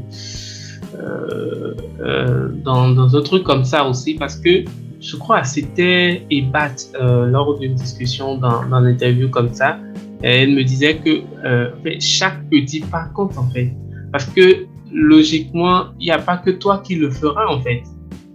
Euh, 0.99 1.73
euh, 2.01 2.49
dans, 2.63 2.89
dans, 2.89 3.15
un 3.15 3.21
truc 3.21 3.43
comme 3.43 3.65
ça 3.65 3.85
aussi 3.85 4.13
parce 4.13 4.37
que 4.37 4.63
je 5.01 5.17
crois 5.17 5.43
c'était 5.43 6.25
Ebat 6.31 6.75
lors 6.97 7.59
d'une 7.59 7.75
discussion 7.75 8.37
dans, 8.37 8.65
dans 8.65 8.79
l'interview 8.79 9.27
comme 9.29 9.53
ça 9.53 9.77
elle 10.33 10.51
me 10.55 10.63
disait 10.63 10.97
que 10.97 11.21
chaque 11.99 12.49
petit 12.49 12.81
pas 12.81 13.05
compte 13.13 13.37
en 13.37 13.49
fait 13.49 13.71
parce 14.11 14.25
que 14.25 14.65
logiquement 14.91 15.87
il 15.99 16.05
n'y 16.05 16.11
a 16.11 16.19
pas 16.19 16.37
que 16.37 16.51
toi 16.51 16.81
qui 16.85 16.95
le 16.95 17.09
feras 17.09 17.47
en 17.47 17.61
fait 17.61 17.83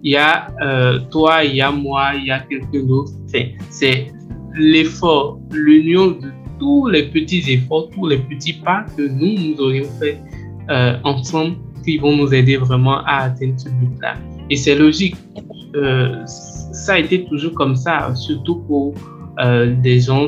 il 0.03 0.13
y 0.13 0.17
a 0.17 0.49
toi 1.11 1.45
il 1.45 1.57
y 1.57 1.61
a 1.61 1.71
moi 1.71 2.15
il 2.17 2.27
y 2.27 2.31
a 2.31 2.41
quelqu'un 2.41 2.85
d'autre 2.85 3.13
c'est 3.71 4.13
l'effort 4.55 5.41
l'union 5.53 6.09
de 6.09 6.31
tous 6.61 6.87
les 6.87 7.05
petits 7.05 7.43
efforts, 7.51 7.89
tous 7.91 8.07
les 8.07 8.19
petits 8.19 8.53
pas 8.53 8.85
que 8.97 9.03
nous, 9.03 9.33
nous 9.43 9.61
aurions 9.61 9.89
fait 9.99 10.19
euh, 10.69 10.97
ensemble 11.03 11.57
qui 11.85 11.97
vont 11.97 12.15
nous 12.17 12.33
aider 12.33 12.59
vraiment 12.59 12.99
à 13.05 13.25
atteindre 13.25 13.59
ce 13.59 13.71
but-là. 13.71 14.15
Et 14.51 14.57
c'est 14.57 14.77
logique. 14.77 15.17
Euh, 15.75 16.25
ça 16.27 16.95
a 16.95 16.99
été 16.99 17.25
toujours 17.25 17.55
comme 17.55 17.75
ça, 17.75 18.15
surtout 18.15 18.57
pour 18.69 18.95
euh, 18.95 19.20
des 19.39 20.01
gens 20.01 20.27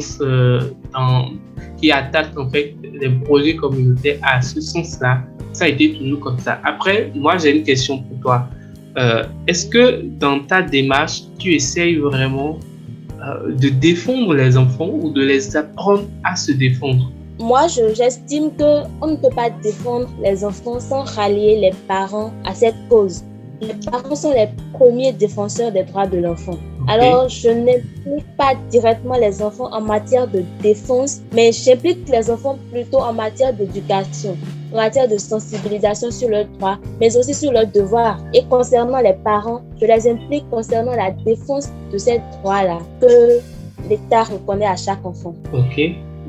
dans, 0.92 1.30
qui 1.78 1.92
attaquent 1.92 2.38
en 2.38 2.49
fait 2.50 2.75
les 2.82 3.11
projets 3.11 3.56
communautaires 3.56 4.18
à 4.23 4.40
ce 4.40 4.61
sens-là. 4.61 5.23
Ça 5.52 5.64
a 5.64 5.68
été 5.68 5.94
toujours 5.94 6.21
comme 6.21 6.38
ça. 6.38 6.61
Après, 6.64 7.12
moi, 7.14 7.37
j'ai 7.37 7.56
une 7.56 7.64
question 7.64 7.99
pour 7.99 8.21
toi. 8.21 8.49
Est-ce 9.47 9.66
que 9.66 10.02
dans 10.18 10.40
ta 10.40 10.62
démarche, 10.62 11.23
tu 11.38 11.54
essayes 11.54 11.97
vraiment 11.97 12.59
euh, 13.23 13.54
de 13.54 13.68
défendre 13.68 14.35
les 14.35 14.56
enfants 14.56 14.90
ou 15.00 15.12
de 15.12 15.23
les 15.23 15.56
apprendre 15.56 16.04
à 16.25 16.35
se 16.35 16.50
défendre? 16.50 17.12
Moi, 17.38 17.68
j'estime 17.68 18.50
que 18.59 18.82
on 19.00 19.12
ne 19.12 19.16
peut 19.16 19.35
pas 19.35 19.49
défendre 19.62 20.09
les 20.25 20.44
enfants 20.44 20.80
sans 20.80 21.04
rallier 21.04 21.61
les 21.61 21.71
parents 21.87 22.32
à 22.44 22.52
cette 22.52 22.75
cause. 22.88 23.23
Les 23.62 23.75
parents 23.88 24.16
sont 24.16 24.33
les 24.33 24.49
premiers 24.73 25.12
défenseurs 25.12 25.71
des 25.71 25.85
droits 25.85 26.09
de 26.09 26.19
l'enfant. 26.19 26.59
Alors, 26.88 27.28
je 27.28 27.49
n'implique 27.49 28.26
pas 28.37 28.54
directement 28.71 29.16
les 29.16 29.40
enfants 29.40 29.73
en 29.73 29.81
matière 29.81 30.26
de 30.26 30.42
défense, 30.61 31.21
mais 31.33 31.52
j'implique 31.52 32.09
les 32.09 32.28
enfants 32.28 32.59
plutôt 32.73 32.99
en 32.99 33.12
matière 33.12 33.54
d'éducation, 33.54 34.37
en 34.73 34.76
matière 34.76 35.07
de 35.07 35.16
sensibilisation 35.16 36.11
sur 36.11 36.28
leurs 36.28 36.47
droits, 36.59 36.78
mais 37.00 37.16
aussi 37.16 37.35
sur 37.35 37.52
leurs 37.52 37.69
devoirs. 37.69 38.19
Et 38.35 38.42
concernant 38.47 38.99
les 38.99 39.14
parents, 39.25 39.62
je 39.81 39.87
les 39.87 40.11
implique 40.11 40.49
concernant 40.50 40.97
la 40.97 41.12
défense 41.12 41.71
de 41.92 41.99
ces 41.99 42.21
droits-là 42.40 42.81
que 43.00 43.38
l'État 43.88 44.25
reconnaît 44.25 44.66
à 44.66 44.76
chaque 44.76 45.07
enfant. 45.07 45.37
Ok, 45.52 45.81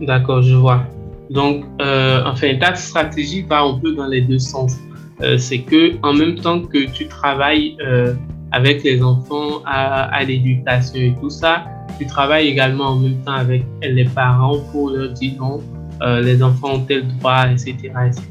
d'accord, 0.03 0.43
je 0.43 0.53
vois. 0.53 0.83
Donc, 1.31 1.63
euh, 1.81 2.21
enfin, 2.27 2.55
ta 2.59 2.75
stratégie 2.75 3.41
va 3.41 3.61
un 3.61 3.79
peu 3.79 3.95
dans 3.95 4.05
les 4.05 4.21
deux 4.21 4.37
sens. 4.37 4.75
Euh, 5.23 5.37
c'est 5.37 5.59
que 5.59 5.93
en 6.03 6.13
même 6.13 6.35
temps 6.35 6.61
que 6.61 6.85
tu 6.91 7.07
travailles 7.07 7.77
euh, 7.79 8.13
avec 8.51 8.83
les 8.83 9.01
enfants 9.01 9.61
à, 9.65 10.23
l'éducation 10.23 10.99
et 10.99 11.15
tout 11.21 11.29
ça, 11.29 11.65
tu 11.97 12.05
travailles 12.05 12.49
également 12.49 12.89
en 12.89 12.95
même 12.97 13.17
temps 13.25 13.33
avec 13.33 13.63
les 13.81 14.05
parents 14.05 14.59
pour 14.71 14.89
leur 14.89 15.11
dire 15.13 15.33
non, 15.39 15.61
euh, 16.01 16.21
les 16.21 16.43
enfants 16.43 16.75
ont 16.75 16.79
tel 16.81 17.07
droit, 17.19 17.47
etc. 17.47 17.73
etc. 17.73 18.21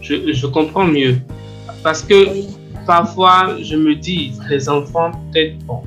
je, 0.00 0.32
je, 0.32 0.46
comprends 0.46 0.86
mieux. 0.86 1.16
Parce 1.82 2.02
que 2.02 2.26
parfois, 2.86 3.56
je 3.60 3.76
me 3.76 3.94
dis, 3.94 4.32
les 4.48 4.68
enfants, 4.68 5.10
peut-être, 5.32 5.58
bon, 5.66 5.82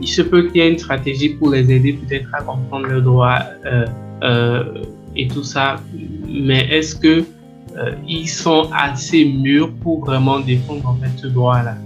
il 0.00 0.08
se 0.08 0.22
peut 0.22 0.44
qu'il 0.44 0.62
y 0.62 0.64
ait 0.64 0.70
une 0.70 0.78
stratégie 0.78 1.30
pour 1.30 1.50
les 1.50 1.70
aider 1.70 1.92
peut-être 1.92 2.28
à 2.32 2.42
comprendre 2.42 2.86
leurs 2.86 3.02
droits 3.02 3.40
et 5.14 5.28
tout 5.28 5.44
ça. 5.44 5.76
Mais 6.26 6.66
est-ce 6.70 6.96
que 6.96 7.24
euh, 7.76 7.94
ils 8.06 8.28
sont 8.28 8.68
assez 8.72 9.24
mûrs 9.24 9.72
pour 9.82 10.04
vraiment 10.04 10.40
défendre 10.40 10.86
en 10.88 10.94
fait 10.96 11.10
ce 11.16 11.26
droit-là. 11.28 11.76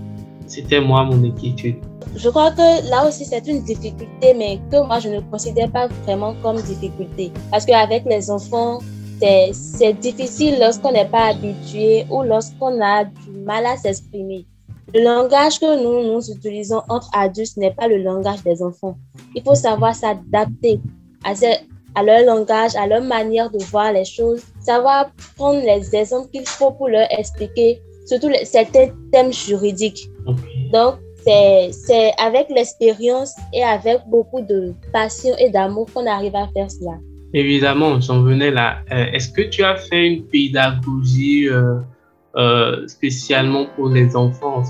C'était 0.46 0.80
moi 0.80 1.04
mon 1.04 1.22
inquiétude. 1.24 1.76
Je 2.16 2.28
crois 2.28 2.50
que 2.50 2.88
là 2.90 3.06
aussi 3.06 3.24
c'est 3.24 3.46
une 3.46 3.62
difficulté, 3.62 4.34
mais 4.34 4.60
que 4.70 4.84
moi 4.86 4.98
je 5.00 5.08
ne 5.08 5.20
considère 5.20 5.70
pas 5.70 5.88
vraiment 6.04 6.34
comme 6.42 6.56
difficulté. 6.56 7.32
Parce 7.50 7.66
qu'avec 7.66 8.04
les 8.04 8.30
enfants, 8.30 8.80
c'est 9.20 9.94
difficile 9.94 10.56
lorsqu'on 10.60 10.92
n'est 10.92 11.08
pas 11.08 11.26
habitué 11.28 12.06
ou 12.10 12.22
lorsqu'on 12.22 12.80
a 12.82 13.04
du 13.04 13.30
mal 13.44 13.64
à 13.66 13.76
s'exprimer. 13.76 14.46
Le 14.94 15.02
langage 15.02 15.58
que 15.58 15.82
nous, 15.82 16.12
nous 16.12 16.30
utilisons 16.30 16.82
entre 16.88 17.10
adultes 17.12 17.56
n'est 17.56 17.72
pas 17.72 17.88
le 17.88 17.98
langage 18.02 18.42
des 18.44 18.62
enfants. 18.62 18.96
Il 19.34 19.42
faut 19.42 19.54
savoir 19.54 19.94
s'adapter 19.94 20.80
à, 21.24 21.34
à 21.96 22.02
leur 22.02 22.24
langage, 22.24 22.76
à 22.76 22.86
leur 22.86 23.02
manière 23.02 23.50
de 23.50 23.58
voir 23.64 23.92
les 23.92 24.04
choses, 24.04 24.42
savoir 24.60 25.10
prendre 25.36 25.60
les 25.60 25.96
exemples 25.96 26.30
qu'il 26.30 26.46
faut 26.46 26.70
pour 26.70 26.88
leur 26.88 27.06
expliquer, 27.10 27.80
surtout 28.06 28.30
certains 28.44 28.88
thèmes 29.10 29.32
juridiques. 29.32 30.08
Donc, 30.72 30.96
c'est 31.24 32.12
avec 32.18 32.48
l'expérience 32.50 33.34
et 33.52 33.64
avec 33.64 33.98
beaucoup 34.08 34.42
de 34.42 34.74
passion 34.92 35.34
et 35.38 35.50
d'amour 35.50 35.88
qu'on 35.92 36.06
arrive 36.06 36.36
à 36.36 36.46
faire 36.54 36.70
cela. 36.70 36.98
Évidemment, 37.32 38.00
j'en 38.00 38.22
venais 38.22 38.50
là. 38.50 38.78
Euh, 38.92 39.06
est-ce 39.12 39.30
que 39.30 39.42
tu 39.42 39.64
as 39.64 39.76
fait 39.76 40.06
une 40.06 40.24
pédagogie 40.24 41.48
euh, 41.48 41.78
euh, 42.36 42.86
spécialement 42.86 43.66
pour 43.74 43.88
les 43.88 44.14
enfants, 44.14 44.62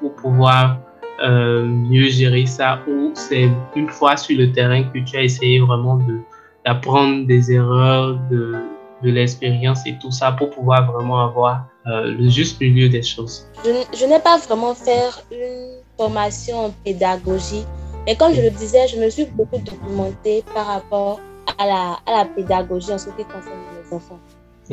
pour 0.00 0.14
pouvoir 0.16 0.78
mieux 1.24 2.08
gérer 2.08 2.46
ça, 2.46 2.80
ou 2.88 3.12
c'est 3.14 3.48
une 3.76 3.88
fois 3.88 4.16
sur 4.16 4.36
le 4.36 4.50
terrain 4.50 4.82
que 4.82 4.98
tu 4.98 5.16
as 5.16 5.22
essayé 5.22 5.60
vraiment 5.60 5.96
de, 5.98 6.18
d'apprendre 6.64 7.26
des 7.26 7.52
erreurs, 7.52 8.18
de, 8.30 8.54
de 9.02 9.10
l'expérience 9.10 9.80
et 9.86 9.98
tout 9.98 10.10
ça 10.10 10.32
pour 10.32 10.50
pouvoir 10.50 10.90
vraiment 10.92 11.24
avoir 11.24 11.66
euh, 11.86 12.14
le 12.18 12.28
juste 12.28 12.60
milieu 12.60 12.88
des 12.88 13.02
choses. 13.02 13.46
Je, 13.64 13.70
je 13.98 14.04
n'ai 14.06 14.20
pas 14.20 14.38
vraiment 14.38 14.74
fait 14.74 15.10
une 15.32 15.78
formation 15.96 16.66
en 16.66 16.70
pédagogie, 16.84 17.64
mais 18.06 18.14
comme 18.16 18.32
je 18.34 18.40
le 18.40 18.50
disais, 18.50 18.86
je 18.88 18.96
me 19.00 19.10
suis 19.10 19.26
beaucoup 19.26 19.58
documentée 19.58 20.44
par 20.54 20.66
rapport 20.66 21.20
à 21.58 21.66
la, 21.66 21.98
à 22.06 22.18
la 22.18 22.24
pédagogie 22.24 22.92
en 22.92 22.98
ce 22.98 23.10
qui 23.10 23.24
concerne 23.24 23.58
les 23.84 23.96
enfants. 23.96 24.18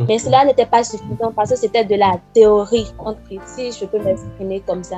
Mais 0.08 0.19
cela 0.19 0.46
n'était 0.46 0.67
pas 0.67 0.84
suffisant 0.84 1.34
parce 1.36 1.50
que 1.50 1.58
c'était 1.58 1.84
de 1.84 1.96
la 1.96 2.19
théorie, 2.34 2.88
si 3.46 3.72
je 3.72 3.86
peux 3.86 4.00
m'exprimer 4.00 4.62
comme 4.65 4.84
ça. 4.84 4.98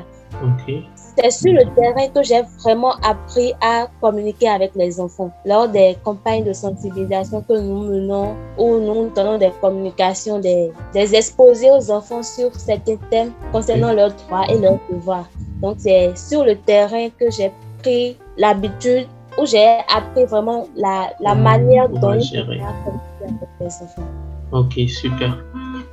C'est 1.18 1.32
sur 1.32 1.54
le 1.54 1.66
terrain 1.76 2.08
que 2.14 2.24
j'ai 2.24 2.42
vraiment 2.64 2.94
appris 3.04 3.54
à 3.62 3.88
communiquer 4.00 4.50
avec 4.50 4.72
les 4.76 5.00
enfants. 5.00 5.32
Lors 5.46 5.68
des 5.68 5.98
campagnes 6.04 6.44
de 6.44 6.54
sensibilisation 6.54 7.42
que 7.42 7.54
nous 7.54 7.84
menons, 7.84 8.36
où 8.58 8.78
nous 8.78 9.10
donnons 9.16 9.38
des 9.38 9.52
communications, 9.62 10.40
des, 10.40 10.72
des 10.94 11.14
exposés 11.16 11.70
aux 11.72 11.92
enfants 11.92 12.24
sur 12.24 12.54
certains 12.56 12.98
thèmes 13.10 13.32
concernant 13.52 13.94
leurs 13.94 14.14
droits 14.14 14.46
et 14.50 14.58
leurs 14.58 14.80
devoirs. 14.90 15.28
Donc 15.62 15.76
c'est 15.80 16.18
sur 16.18 16.46
le 16.46 16.56
terrain 16.56 17.10
que 17.20 17.30
j'ai 17.30 17.52
pris 17.82 18.18
l'habitude, 18.38 19.08
où 19.38 19.46
j'ai 19.46 19.78
appris 19.94 20.26
vraiment 20.26 20.68
la, 20.76 21.12
la 21.20 21.36
manière 21.36 21.90
dont 21.90 22.14
ils 22.14 22.30
communiquer 22.30 22.40
avec 22.40 23.50
les 23.60 23.68
enfants. 23.68 24.08
Ok, 24.52 24.74
super. 24.88 25.38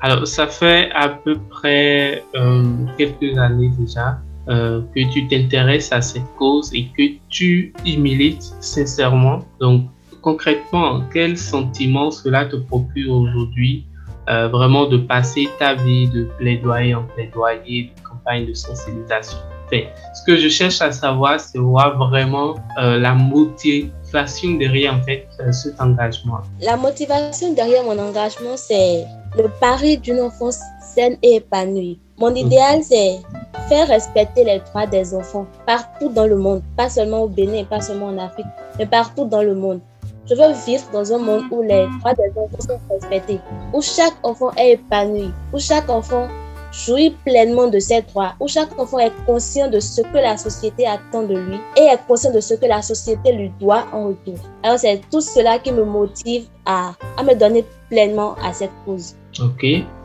Alors, 0.01 0.27
ça 0.27 0.47
fait 0.47 0.91
à 0.95 1.09
peu 1.09 1.37
près 1.51 2.23
euh, 2.35 2.65
quelques 2.97 3.37
années 3.39 3.71
déjà 3.79 4.19
euh, 4.49 4.83
que 4.95 5.13
tu 5.13 5.29
t'intéresses 5.29 5.93
à 5.93 6.01
cette 6.01 6.35
cause 6.37 6.73
et 6.73 6.87
que 6.97 7.19
tu 7.29 7.73
y 7.85 7.97
milites 7.97 8.55
sincèrement. 8.61 9.41
Donc, 9.61 9.85
concrètement, 10.23 11.03
quel 11.13 11.37
sentiment 11.37 12.11
cela 12.11 12.47
te 12.47 12.57
procure 12.57 13.13
aujourd'hui 13.13 13.87
euh, 14.29 14.49
vraiment 14.49 14.87
de 14.87 14.99
passer 14.99 15.49
ta 15.59 15.75
vie 15.75 16.09
de 16.09 16.25
plaidoyer 16.39 16.95
en 16.95 17.05
plaidoyer, 17.05 17.93
de 17.97 18.03
campagne 18.03 18.47
de 18.47 18.55
sensibilisation? 18.55 19.39
Ce 19.71 20.25
que 20.27 20.37
je 20.37 20.49
cherche 20.49 20.81
à 20.81 20.93
savoir, 20.93 21.39
c'est 21.41 21.59
voir 21.59 21.99
vraiment 21.99 22.55
euh, 22.81 22.99
la 22.99 23.15
motivation 23.15 24.55
derrière 24.55 24.95
en 24.95 25.03
fait 25.03 25.29
cet 25.53 25.81
engagement. 25.81 26.41
La 26.63 26.77
motivation 26.77 27.53
derrière 27.53 27.85
mon 27.85 27.99
engagement, 27.99 28.57
c'est 28.57 29.05
le 29.37 29.49
pari 29.61 29.99
d'une 29.99 30.21
enfance 30.21 30.61
saine 30.81 31.19
et 31.23 31.37
épanouie. 31.37 32.01
Mon 32.19 32.35
idéal, 32.35 32.83
c'est 32.83 33.21
faire 33.69 33.87
respecter 33.87 34.43
les 34.43 34.59
droits 34.59 34.87
des 34.87 35.15
enfants 35.15 35.47
partout 35.67 36.09
dans 36.09 36.27
le 36.27 36.37
monde, 36.37 36.63
pas 36.77 36.91
seulement 36.91 37.23
au 37.23 37.29
Bénin, 37.29 37.63
pas 37.65 37.81
seulement 37.81 38.07
en 38.07 38.19
Afrique, 38.19 38.47
mais 38.77 38.87
partout 38.87 39.25
dans 39.25 39.43
le 39.43 39.55
monde. 39.55 39.81
Je 40.29 40.35
veux 40.35 40.53
vivre 40.67 40.85
dans 40.93 41.13
un 41.13 41.19
monde 41.19 41.45
où 41.51 41.63
les 41.63 41.87
droits 42.01 42.15
des 42.15 42.31
enfants 42.37 42.59
sont 42.59 42.95
respectés, 42.95 43.39
où 43.73 43.81
chaque 43.81 44.15
enfant 44.25 44.51
est 44.57 44.73
épanoui, 44.73 45.31
où 45.53 45.59
chaque 45.61 45.89
enfant 45.89 46.29
jouit 46.73 47.17
pleinement 47.25 47.69
de 47.69 47.79
ses 47.79 48.03
droits, 48.03 48.35
où 48.41 48.49
chaque 48.49 48.77
enfant 48.79 48.99
est 48.99 49.13
conscient 49.25 49.71
de 49.71 49.79
ce 49.79 50.03
que 50.03 50.19
la 50.19 50.37
société 50.37 50.87
attend 50.87 51.23
de 51.23 51.37
lui 51.37 51.57
et 51.77 51.83
est 51.83 52.07
conscient 52.07 52.33
de 52.33 52.41
ce 52.41 52.55
que 52.55 52.67
la 52.67 52.83
société 52.83 53.33
lui 53.33 53.53
doit 53.61 53.87
en 53.93 54.09
retour. 54.09 54.35
Alors 54.65 54.79
c'est 54.79 55.01
tout 55.11 55.21
cela 55.21 55.61
qui 55.61 55.73
me 55.73 55.85
motive 55.85 56.49
à, 56.67 56.93
à 57.17 57.23
me 57.23 57.35
donner 57.35 57.65
pleinement 57.89 58.35
à 58.45 58.53
cette 58.53 58.73
cause. 58.85 59.15
Ok. 59.41 59.65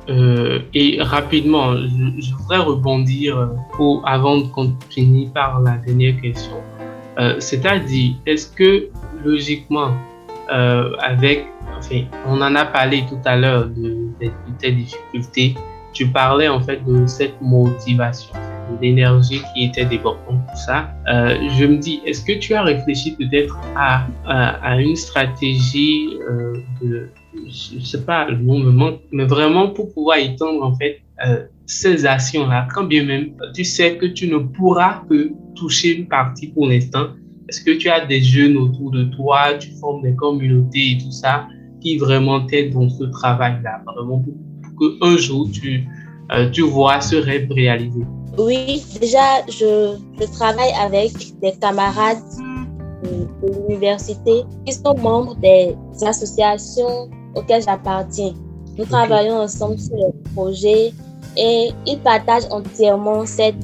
Euh, 0.09 0.59
et 0.73 1.01
rapidement, 1.01 1.75
je, 1.75 2.33
voudrais 2.35 2.57
rebondir 2.57 3.49
pour, 3.73 4.07
avant 4.07 4.37
de 4.37 4.47
continuer 4.47 5.29
par 5.33 5.61
la 5.61 5.77
dernière 5.77 6.19
question. 6.19 6.57
Euh, 7.19 7.35
c'est-à-dire, 7.39 8.15
est-ce 8.25 8.47
que 8.47 8.89
logiquement, 9.23 9.91
euh, 10.51 10.95
avec, 10.99 11.45
enfin, 11.77 12.01
on 12.27 12.41
en 12.41 12.55
a 12.55 12.65
parlé 12.65 13.03
tout 13.07 13.19
à 13.25 13.37
l'heure 13.37 13.67
de, 13.67 14.09
de, 14.19 14.31
tes 14.59 14.71
difficultés, 14.71 15.55
tu 15.93 16.07
parlais 16.07 16.47
en 16.47 16.59
fait 16.59 16.83
de 16.85 17.05
cette 17.05 17.39
motivation, 17.39 18.33
de 18.71 18.81
l'énergie 18.81 19.41
qui 19.53 19.65
était 19.65 19.85
débordante, 19.85 20.41
tout 20.49 20.59
ça. 20.65 20.89
Euh, 21.07 21.37
je 21.57 21.65
me 21.65 21.77
dis, 21.77 22.01
est-ce 22.05 22.25
que 22.25 22.33
tu 22.33 22.55
as 22.55 22.63
réfléchi 22.63 23.15
peut-être 23.15 23.57
à, 23.75 24.07
à, 24.25 24.79
une 24.79 24.95
stratégie 24.95 26.17
euh, 26.29 26.53
de, 26.81 27.09
je 27.35 27.79
sais 27.79 28.05
pas, 28.05 28.29
le 28.29 28.37
mot 28.37 28.57
me 28.57 28.71
manque, 28.71 29.01
mais 29.11 29.25
vraiment 29.25 29.69
pour 29.69 29.93
pouvoir 29.93 30.17
étendre 30.17 30.63
en 30.63 30.75
fait 30.75 31.01
euh, 31.25 31.45
ces 31.65 32.05
actions-là, 32.05 32.67
quand 32.73 32.85
bien 32.85 33.05
même 33.05 33.31
tu 33.53 33.63
sais 33.63 33.97
que 33.97 34.05
tu 34.05 34.27
ne 34.27 34.37
pourras 34.37 35.03
que 35.09 35.31
toucher 35.55 35.97
une 35.97 36.07
partie 36.07 36.47
pour 36.47 36.67
l'instant, 36.67 37.07
est-ce 37.49 37.61
que 37.61 37.71
tu 37.71 37.89
as 37.89 38.05
des 38.05 38.21
jeunes 38.21 38.57
autour 38.57 38.91
de 38.91 39.03
toi, 39.15 39.53
tu 39.59 39.71
formes 39.79 40.01
des 40.01 40.15
communautés 40.15 40.91
et 40.91 40.97
tout 40.97 41.11
ça 41.11 41.47
qui 41.81 41.97
vraiment 41.97 42.45
t'aident 42.45 42.73
dans 42.73 42.89
ce 42.89 43.03
travail-là, 43.05 43.83
vraiment 43.85 44.19
pour 44.19 44.33
un 45.01 45.17
jour 45.17 45.49
tu, 45.51 45.85
euh, 46.31 46.49
tu 46.49 46.61
vois 46.61 47.01
ce 47.01 47.15
rêve 47.15 47.51
réalisé? 47.51 48.01
Oui, 48.37 48.83
déjà, 48.99 49.45
je 49.47 49.95
travaille 50.33 50.73
avec 50.79 51.11
des 51.41 51.53
camarades 51.61 52.17
de, 53.03 53.51
l'université 53.67 54.43
qui 54.65 54.73
sont 54.73 54.97
membres 54.97 55.35
des 55.35 55.75
associations 56.01 57.09
auxquelles 57.35 57.63
j'appartiens. 57.63 58.33
Nous 58.77 58.85
travaillons 58.85 59.37
ensemble 59.41 59.79
sur 59.79 59.95
les 59.95 60.13
projets 60.33 60.93
et 61.37 61.69
ils 61.85 61.99
partagent 61.99 62.47
entièrement 62.51 63.25
cette, 63.25 63.55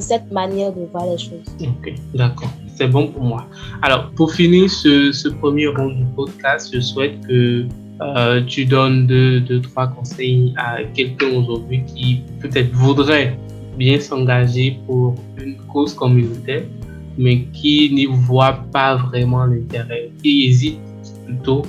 cette 0.00 0.30
manière 0.32 0.72
de 0.72 0.86
voir 0.90 1.06
les 1.06 1.18
choses. 1.18 1.46
Ok, 1.60 1.94
d'accord. 2.14 2.50
C'est 2.74 2.88
bon 2.88 3.08
pour 3.08 3.22
moi. 3.22 3.46
Alors, 3.82 4.10
pour 4.16 4.32
finir 4.32 4.68
ce, 4.68 5.10
ce 5.12 5.28
premier 5.28 5.68
rond 5.68 5.88
du 5.88 6.04
podcast, 6.14 6.70
je 6.74 6.80
souhaite 6.80 7.20
que 7.26 7.66
euh, 8.02 8.42
tu 8.46 8.66
donnes 8.66 9.06
deux, 9.06 9.40
deux, 9.40 9.62
trois 9.62 9.86
conseils 9.86 10.52
à 10.58 10.84
quelqu'un 10.84 11.30
aujourd'hui 11.38 11.82
qui 11.86 12.20
peut-être 12.40 12.70
voudrait 12.72 13.38
bien 13.78 13.98
s'engager 13.98 14.78
pour 14.86 15.14
une 15.42 15.56
cause 15.72 15.94
communautaire, 15.94 16.64
mais 17.16 17.44
qui 17.54 17.90
n'y 17.94 18.06
voit 18.06 18.64
pas 18.72 18.96
vraiment 18.96 19.46
l'intérêt, 19.46 20.10
qui 20.22 20.46
hésite 20.46 20.78
plutôt 21.24 21.62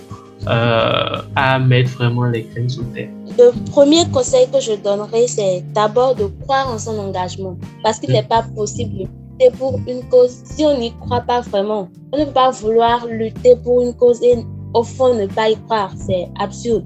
euh, 0.48 1.22
à 1.36 1.60
mettre 1.60 1.92
vraiment 1.92 2.26
les 2.26 2.44
graines 2.44 2.70
sur 2.70 2.84
terre. 2.94 3.10
Le 3.38 3.52
premier 3.72 4.06
conseil 4.12 4.48
que 4.52 4.60
je 4.60 4.74
donnerais, 4.74 5.28
c'est 5.28 5.64
d'abord 5.74 6.16
de 6.16 6.26
croire 6.44 6.72
en 6.72 6.78
son 6.78 6.98
engagement, 7.00 7.58
parce 7.84 8.00
qu'il 8.00 8.12
n'est 8.12 8.24
pas 8.24 8.44
possible 8.56 8.94
de 8.94 9.00
lutter 9.00 9.58
pour 9.58 9.80
une 9.88 10.04
cause 10.10 10.42
si 10.46 10.66
on 10.66 10.78
n'y 10.78 10.94
croit 11.02 11.22
pas 11.22 11.42
vraiment. 11.42 11.90
On 12.12 12.18
ne 12.18 12.26
peut 12.26 12.32
pas 12.32 12.52
vouloir 12.52 13.06
lutter 13.08 13.56
pour 13.58 13.82
une 13.82 13.94
cause 13.94 14.22
et 14.24 14.36
au 14.74 14.84
fond, 14.84 15.14
ne 15.16 15.26
pas 15.28 15.50
y 15.50 15.56
croire, 15.64 15.92
c'est 15.98 16.28
absurde. 16.40 16.86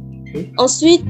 Ensuite, 0.58 1.04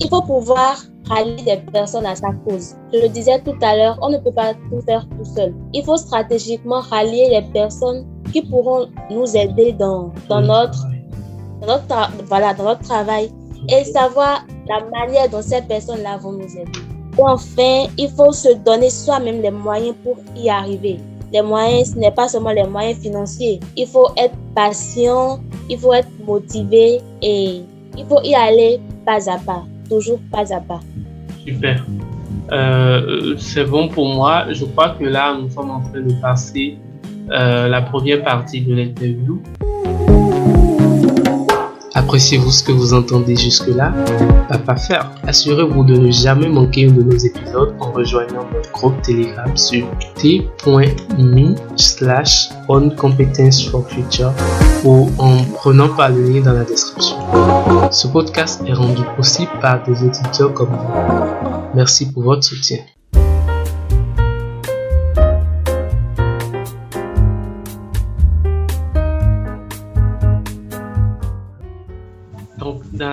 il 0.00 0.08
faut 0.08 0.22
pouvoir 0.22 0.82
rallier 1.10 1.42
des 1.44 1.56
personnes 1.72 2.06
à 2.06 2.14
sa 2.14 2.32
cause. 2.46 2.74
Je 2.92 3.00
le 3.00 3.08
disais 3.08 3.40
tout 3.40 3.56
à 3.62 3.76
l'heure, 3.76 3.98
on 4.00 4.10
ne 4.10 4.18
peut 4.18 4.32
pas 4.32 4.54
tout 4.54 4.80
faire 4.86 5.06
tout 5.08 5.24
seul. 5.24 5.54
Il 5.72 5.84
faut 5.84 5.96
stratégiquement 5.96 6.80
rallier 6.80 7.28
les 7.30 7.42
personnes 7.52 8.06
qui 8.32 8.42
pourront 8.42 8.88
nous 9.10 9.36
aider 9.36 9.72
dans, 9.72 10.12
dans, 10.28 10.40
notre, 10.40 10.86
notre, 11.66 12.24
voilà, 12.26 12.54
dans 12.54 12.64
notre 12.64 12.82
travail 12.82 13.30
et 13.68 13.84
savoir 13.84 14.44
la 14.68 14.80
manière 14.90 15.28
dont 15.28 15.42
ces 15.42 15.62
personnes-là 15.62 16.18
vont 16.18 16.32
nous 16.32 16.56
aider. 16.56 16.72
Enfin, 17.18 17.86
il 17.98 18.08
faut 18.16 18.32
se 18.32 18.54
donner 18.64 18.90
soi-même 18.90 19.42
les 19.42 19.50
moyens 19.50 19.94
pour 20.02 20.16
y 20.36 20.48
arriver. 20.48 20.98
Les 21.32 21.42
moyens, 21.42 21.92
ce 21.92 21.98
n'est 21.98 22.10
pas 22.10 22.28
seulement 22.28 22.50
les 22.52 22.66
moyens 22.66 22.98
financiers. 22.98 23.60
Il 23.76 23.86
faut 23.86 24.08
être 24.16 24.34
patient, 24.54 25.40
il 25.68 25.78
faut 25.78 25.92
être 25.92 26.08
motivé 26.26 27.00
et 27.22 27.62
il 27.96 28.06
faut 28.06 28.20
y 28.22 28.34
aller 28.34 28.80
pas 29.04 29.30
à 29.30 29.38
pas, 29.38 29.64
toujours 29.88 30.18
pas 30.32 30.52
à 30.52 30.60
pas. 30.60 30.80
Super. 31.44 31.84
Euh, 32.52 33.36
c'est 33.38 33.64
bon 33.64 33.88
pour 33.88 34.08
moi. 34.08 34.52
Je 34.52 34.64
crois 34.64 34.90
que 34.90 35.04
là, 35.04 35.36
nous 35.40 35.50
sommes 35.50 35.70
en 35.70 35.80
train 35.80 36.00
de 36.00 36.12
passer 36.20 36.76
euh, 37.30 37.68
la 37.68 37.82
première 37.82 38.24
partie 38.24 38.60
de 38.60 38.74
l'interview. 38.74 39.40
Appréciez-vous 42.10 42.50
ce 42.50 42.64
que 42.64 42.72
vous 42.72 42.92
entendez 42.92 43.36
jusque-là? 43.36 43.94
Pas 44.66 44.74
faire. 44.74 45.12
Assurez-vous 45.28 45.84
de 45.84 45.94
ne 45.94 46.10
jamais 46.10 46.48
manquer 46.48 46.88
un 46.88 46.92
de 46.92 47.04
nos 47.04 47.16
épisodes 47.16 47.72
en 47.78 47.92
rejoignant 47.92 48.48
notre 48.52 48.72
groupe 48.72 49.00
Telegram 49.00 49.56
sur 49.56 49.86
t.me 50.16 51.54
slash 51.76 52.48
on 52.68 52.90
for 53.70 53.88
future 53.88 54.32
ou 54.84 55.08
en 55.18 55.36
prenant 55.54 55.88
par 55.90 56.08
le 56.08 56.28
lien 56.28 56.40
dans 56.40 56.52
la 56.52 56.64
description. 56.64 57.16
Ce 57.92 58.08
podcast 58.08 58.60
est 58.66 58.72
rendu 58.72 59.02
possible 59.16 59.52
par 59.60 59.84
des 59.84 60.02
auditeurs 60.02 60.52
comme 60.52 60.70
vous. 60.70 61.70
Merci 61.76 62.10
pour 62.10 62.24
votre 62.24 62.42
soutien. 62.42 62.78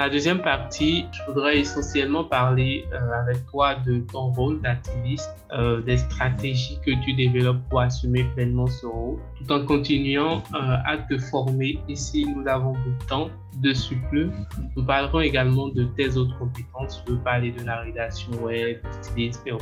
La 0.08 0.14
deuxième 0.14 0.42
partie, 0.42 1.06
je 1.12 1.22
voudrais 1.28 1.60
essentiellement 1.60 2.24
parler 2.24 2.86
euh, 2.94 3.22
avec 3.22 3.46
toi 3.48 3.76
de 3.76 4.00
ton 4.10 4.32
rôle 4.32 4.62
d'activiste, 4.62 5.36
euh, 5.52 5.82
des 5.82 5.98
stratégies 5.98 6.80
que 6.86 6.92
tu 7.04 7.14
développes 7.14 7.60
pour 7.70 7.82
assumer 7.82 8.24
pleinement 8.34 8.68
ce 8.68 8.86
rôle, 8.86 9.20
tout 9.38 9.52
en 9.52 9.66
continuant 9.66 10.44
euh, 10.54 10.78
à 10.86 10.98
te 11.10 11.18
former. 11.18 11.82
Ici, 11.90 12.26
nous 12.26 12.48
avons 12.48 12.72
beaucoup 12.72 12.90
de 12.90 13.06
temps 13.10 13.30
de 13.58 13.74
surplus. 13.74 14.30
Nous 14.78 14.86
parlerons 14.86 15.20
également 15.20 15.68
de 15.68 15.84
tes 15.84 16.16
autres 16.16 16.40
compétences. 16.40 17.04
Je 17.06 17.12
veux 17.12 17.20
parler 17.20 17.52
de 17.52 17.66
la 17.66 17.82
rédaction 17.82 18.32
web, 18.42 18.78
stylisme 19.02 19.58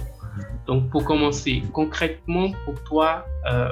Donc, 0.67 0.91
pour 0.91 1.05
commencer, 1.05 1.63
concrètement, 1.73 2.51
pour 2.65 2.75
toi, 2.83 3.25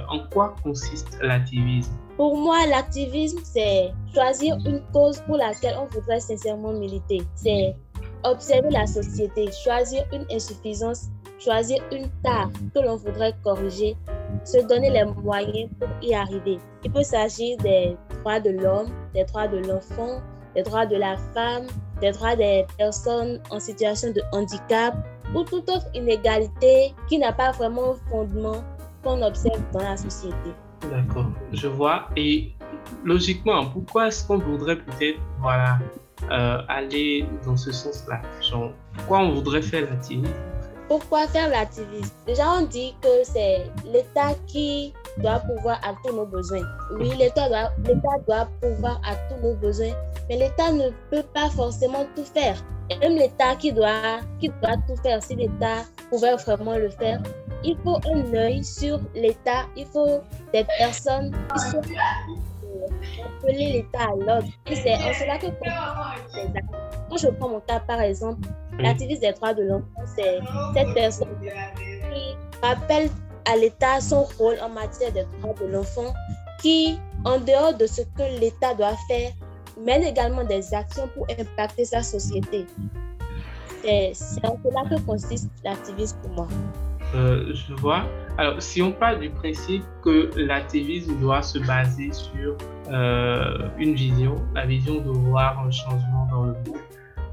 en 0.09 0.19
quoi 0.31 0.55
consiste 0.63 1.19
l'activisme? 1.21 1.93
Pour 2.17 2.37
moi, 2.37 2.65
l'activisme, 2.67 3.39
c'est 3.43 3.91
choisir 4.13 4.55
une 4.65 4.81
cause 4.93 5.21
pour 5.21 5.37
laquelle 5.37 5.75
on 5.81 5.85
voudrait 5.85 6.19
sincèrement 6.19 6.73
militer. 6.73 7.21
C'est 7.35 7.75
observer 8.23 8.69
la 8.69 8.85
société, 8.85 9.49
choisir 9.51 10.05
une 10.13 10.25
insuffisance, 10.31 11.09
choisir 11.39 11.83
une 11.91 12.09
tare 12.23 12.49
que 12.73 12.79
l'on 12.79 12.95
voudrait 12.95 13.33
corriger, 13.43 13.97
se 14.43 14.59
donner 14.67 14.89
les 14.89 15.05
moyens 15.05 15.69
pour 15.79 15.89
y 16.01 16.13
arriver. 16.13 16.59
Il 16.83 16.91
peut 16.91 17.03
s'agir 17.03 17.57
des 17.57 17.97
droits 18.19 18.39
de 18.39 18.51
l'homme, 18.51 18.89
des 19.13 19.23
droits 19.25 19.47
de 19.47 19.57
l'enfant, 19.57 20.21
des 20.55 20.63
droits 20.63 20.85
de 20.85 20.95
la 20.95 21.17
femme, 21.33 21.67
des 21.99 22.11
droits 22.11 22.35
des 22.35 22.65
personnes 22.77 23.41
en 23.49 23.59
situation 23.59 24.11
de 24.11 24.21
handicap 24.31 24.95
ou 25.35 25.43
toute 25.43 25.69
autre 25.69 25.87
inégalité 25.93 26.93
qui 27.09 27.17
n'a 27.17 27.33
pas 27.33 27.51
vraiment 27.51 27.95
fondement 28.09 28.63
qu'on 29.03 29.21
observe 29.21 29.61
dans 29.73 29.83
la 29.83 29.97
société. 29.97 30.53
D'accord, 30.91 31.27
je 31.51 31.67
vois. 31.67 32.09
Et 32.15 32.51
logiquement, 33.03 33.65
pourquoi 33.67 34.07
est-ce 34.07 34.25
qu'on 34.27 34.37
voudrait 34.37 34.77
peut-être 34.77 35.19
voilà, 35.39 35.79
euh, 36.29 36.61
aller 36.67 37.25
dans 37.45 37.57
ce 37.57 37.71
sens-là? 37.71 38.21
Pourquoi 38.95 39.19
on 39.19 39.33
voudrait 39.33 39.61
faire 39.61 39.89
l'activisme 39.89 40.33
Pourquoi 40.87 41.27
faire 41.27 41.49
l'activisme 41.49 42.13
Déjà, 42.25 42.51
on 42.51 42.65
dit 42.65 42.93
que 43.01 43.23
c'est 43.23 43.71
l'État 43.91 44.33
qui 44.47 44.93
doit 45.17 45.39
pouvoir 45.39 45.79
à 45.83 45.93
tous 46.03 46.15
nos 46.15 46.25
besoins. 46.25 46.65
Oui, 46.97 47.11
l'État 47.17 47.47
doit, 47.49 47.71
doit 48.25 48.47
pouvoir 48.61 49.01
à 49.05 49.15
tous 49.29 49.41
nos 49.41 49.55
besoins, 49.55 49.93
mais 50.29 50.37
l'État 50.37 50.71
ne 50.71 50.89
peut 51.09 51.23
pas 51.33 51.49
forcément 51.49 52.05
tout 52.15 52.25
faire. 52.25 52.55
Et 52.89 52.97
même 52.97 53.15
l'État 53.17 53.55
qui 53.55 53.71
doit, 53.71 54.19
qui 54.39 54.49
doit 54.49 54.75
tout 54.87 54.95
faire, 55.01 55.21
si 55.23 55.35
l'État 55.35 55.83
pouvait 56.09 56.35
vraiment 56.35 56.75
le 56.77 56.89
faire, 56.89 57.21
il 57.63 57.77
faut 57.83 57.97
un 58.13 58.33
œil 58.33 58.63
sur 58.63 58.99
l'État, 59.15 59.63
il 59.75 59.85
faut 59.85 60.21
des 60.51 60.65
personnes 60.77 61.31
qui 61.53 61.59
sont 61.69 61.81
appeler 63.43 63.71
l'État 63.73 64.03
à 64.03 64.15
l'ordre. 64.15 64.47
Et 64.69 64.75
c'est 64.75 64.93
en 64.95 65.13
cela 65.13 65.37
que 65.37 65.47
quand 67.09 67.17
je 67.17 67.27
prends 67.27 67.49
mon 67.49 67.59
cas 67.61 67.79
par 67.79 68.01
exemple, 68.01 68.47
l'activiste 68.79 69.21
des 69.21 69.31
droits 69.33 69.53
de 69.53 69.63
l'enfant, 69.63 69.85
c'est 70.15 70.39
cette 70.73 70.93
personne 70.93 71.29
qui 71.41 72.35
rappelle 72.61 73.09
à 73.45 73.55
l'État 73.55 73.99
son 74.01 74.23
rôle 74.37 74.55
en 74.61 74.69
matière 74.69 75.11
des 75.11 75.25
droits 75.39 75.55
de 75.59 75.67
l'enfant, 75.67 76.13
qui, 76.61 76.97
en 77.25 77.39
dehors 77.39 77.73
de 77.75 77.85
ce 77.85 78.01
que 78.01 78.39
l'État 78.39 78.73
doit 78.73 78.95
faire, 79.07 79.31
mène 79.79 80.03
également 80.03 80.43
des 80.43 80.73
actions 80.73 81.07
pour 81.15 81.27
impacter 81.29 81.85
sa 81.85 82.01
société. 82.03 82.65
C'est 83.83 84.45
en 84.45 84.57
cela 84.63 84.83
que 84.89 85.01
consiste 85.01 85.49
l'activisme 85.63 86.17
pour 86.21 86.31
moi. 86.31 86.47
Euh, 87.15 87.53
je 87.53 87.73
vois. 87.75 88.05
Alors, 88.37 88.61
si 88.61 88.81
on 88.81 88.91
parle 88.91 89.19
du 89.19 89.29
principe 89.29 89.83
que 90.01 90.31
l'activisme 90.35 91.19
doit 91.19 91.43
se 91.43 91.59
baser 91.59 92.11
sur 92.11 92.57
euh, 92.89 93.69
une 93.77 93.93
vision, 93.93 94.35
la 94.55 94.65
vision 94.65 95.01
de 95.01 95.11
voir 95.11 95.59
un 95.59 95.69
changement 95.69 96.27
dans 96.31 96.45
le 96.45 96.53
monde, 96.53 96.81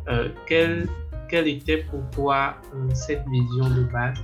euh, 0.09 0.29
quelle, 0.47 0.89
était 1.33 1.85
pour 1.85 2.01
toi 2.11 2.57
cette 2.93 3.25
vision 3.29 3.71
de 3.71 3.85
base? 3.85 4.19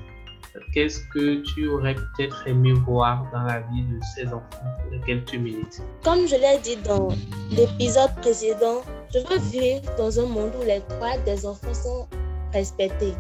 Qu'est-ce 0.73 1.01
que 1.13 1.43
tu 1.43 1.69
aurais 1.69 1.95
peut-être 1.95 2.47
aimé 2.47 2.73
voir 2.73 3.29
dans 3.33 3.43
la 3.43 3.61
vie 3.61 3.83
de 3.83 3.99
ces 4.15 4.27
enfants 4.27 4.47
pour 4.83 4.91
lesquels 4.93 5.25
tu 5.25 5.39
milites? 5.39 5.83
Comme 6.03 6.27
je 6.27 6.37
l'ai 6.37 6.59
dit 6.63 6.77
dans 6.77 7.09
l'épisode 7.51 8.15
précédent, 8.21 8.83
je 9.13 9.19
veux 9.21 9.39
vivre 9.39 9.83
dans 9.97 10.19
un 10.21 10.27
monde 10.27 10.53
où 10.61 10.65
les 10.65 10.81
droits 10.89 11.19
des 11.25 11.47
enfants 11.47 11.75
sont 11.75 12.07
respectés 12.53 13.15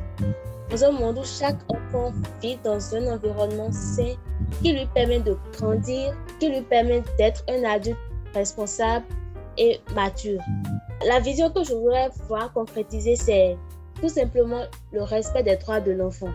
dans 0.70 0.84
un 0.84 0.90
monde 0.92 1.18
où 1.18 1.24
chaque 1.24 1.58
enfant 1.68 2.12
vit 2.42 2.58
dans 2.64 2.94
un 2.94 3.14
environnement 3.14 3.70
sain 3.72 4.14
qui 4.62 4.72
lui 4.72 4.86
permet 4.94 5.20
de 5.20 5.36
grandir, 5.56 6.14
qui 6.40 6.48
lui 6.48 6.62
permet 6.62 7.02
d'être 7.18 7.44
un 7.48 7.64
adulte 7.64 7.98
responsable 8.34 9.06
et 9.58 9.80
mature. 9.94 10.40
La 11.06 11.20
vision 11.20 11.50
que 11.50 11.64
je 11.64 11.72
voudrais 11.72 12.10
voir 12.28 12.52
concrétiser, 12.52 13.16
c'est 13.16 13.56
tout 14.00 14.08
simplement 14.08 14.64
le 14.92 15.02
respect 15.02 15.42
des 15.42 15.56
droits 15.56 15.80
de 15.80 15.92
l'enfant. 15.92 16.28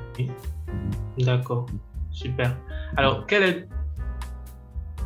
D'accord, 1.18 1.66
super. 2.12 2.56
Alors, 2.98 3.26
quelle 3.28 3.44
est... 3.44 3.68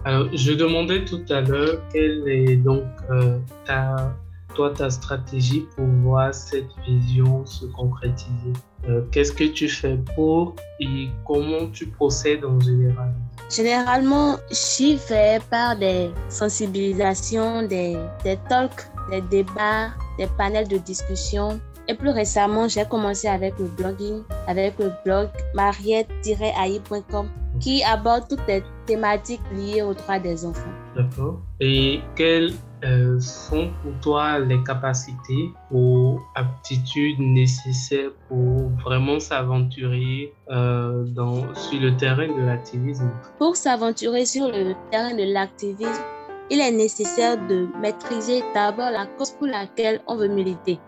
Alors, 0.03 0.27
je 0.33 0.51
demandais 0.53 1.03
tout 1.03 1.23
à 1.29 1.41
l'heure 1.41 1.81
quelle 1.91 2.27
est 2.27 2.57
donc 2.57 2.83
euh, 3.09 3.39
ta, 3.65 4.13
toi, 4.53 4.71
ta 4.71 4.89
stratégie 4.89 5.65
pour 5.75 5.85
voir 5.85 6.33
cette 6.33 6.69
vision 6.85 7.45
se 7.45 7.65
concrétiser? 7.65 8.53
Euh, 8.87 9.01
qu'est-ce 9.11 9.31
que 9.31 9.45
tu 9.45 9.67
fais 9.67 9.97
pour 10.15 10.55
et 10.79 11.09
comment 11.25 11.67
tu 11.71 11.87
procèdes 11.87 12.45
en 12.45 12.59
général? 12.59 13.13
Généralement, 13.49 14.37
j'y 14.51 14.97
vais 15.09 15.39
par 15.49 15.75
des 15.77 16.11
sensibilisations, 16.29 17.63
des, 17.67 17.97
des 18.23 18.37
talks, 18.47 18.87
des 19.09 19.21
débats, 19.21 19.89
des 20.19 20.27
panels 20.37 20.67
de 20.67 20.77
discussion. 20.77 21.59
Et 21.87 21.93
plus 21.93 22.09
récemment, 22.09 22.67
j'ai 22.67 22.85
commencé 22.85 23.27
avec 23.27 23.57
le 23.59 23.65
blogging, 23.65 24.23
avec 24.47 24.79
le 24.79 24.91
blog 25.03 25.29
mariette-aïe.com 25.53 27.29
qui 27.59 27.83
aborde 27.83 28.27
toutes 28.27 28.47
les 28.47 28.63
thématiques 28.85 29.41
liées 29.53 29.81
aux 29.81 29.93
droits 29.93 30.19
des 30.19 30.45
enfants. 30.45 30.61
D'accord. 30.95 31.39
Et 31.59 32.01
quelles 32.15 32.51
euh, 32.83 33.19
sont 33.19 33.69
pour 33.81 33.93
toi 34.01 34.39
les 34.39 34.61
capacités 34.63 35.51
ou 35.71 36.19
aptitudes 36.35 37.19
nécessaires 37.19 38.11
pour 38.27 38.69
vraiment 38.83 39.19
s'aventurer 39.19 40.33
euh, 40.49 41.05
sur 41.53 41.79
le 41.79 41.95
terrain 41.97 42.27
de 42.27 42.45
l'activisme? 42.45 43.09
Pour 43.37 43.55
s'aventurer 43.55 44.25
sur 44.25 44.47
le 44.47 44.73
terrain 44.91 45.15
de 45.15 45.33
l'activisme, 45.33 46.03
il 46.51 46.59
est 46.59 46.71
nécessaire 46.71 47.37
de 47.47 47.67
maîtriser 47.81 48.43
d'abord 48.53 48.91
la 48.91 49.07
cause 49.17 49.31
pour 49.31 49.47
laquelle 49.47 50.01
on 50.07 50.15
veut 50.15 50.27
militer. 50.27 50.79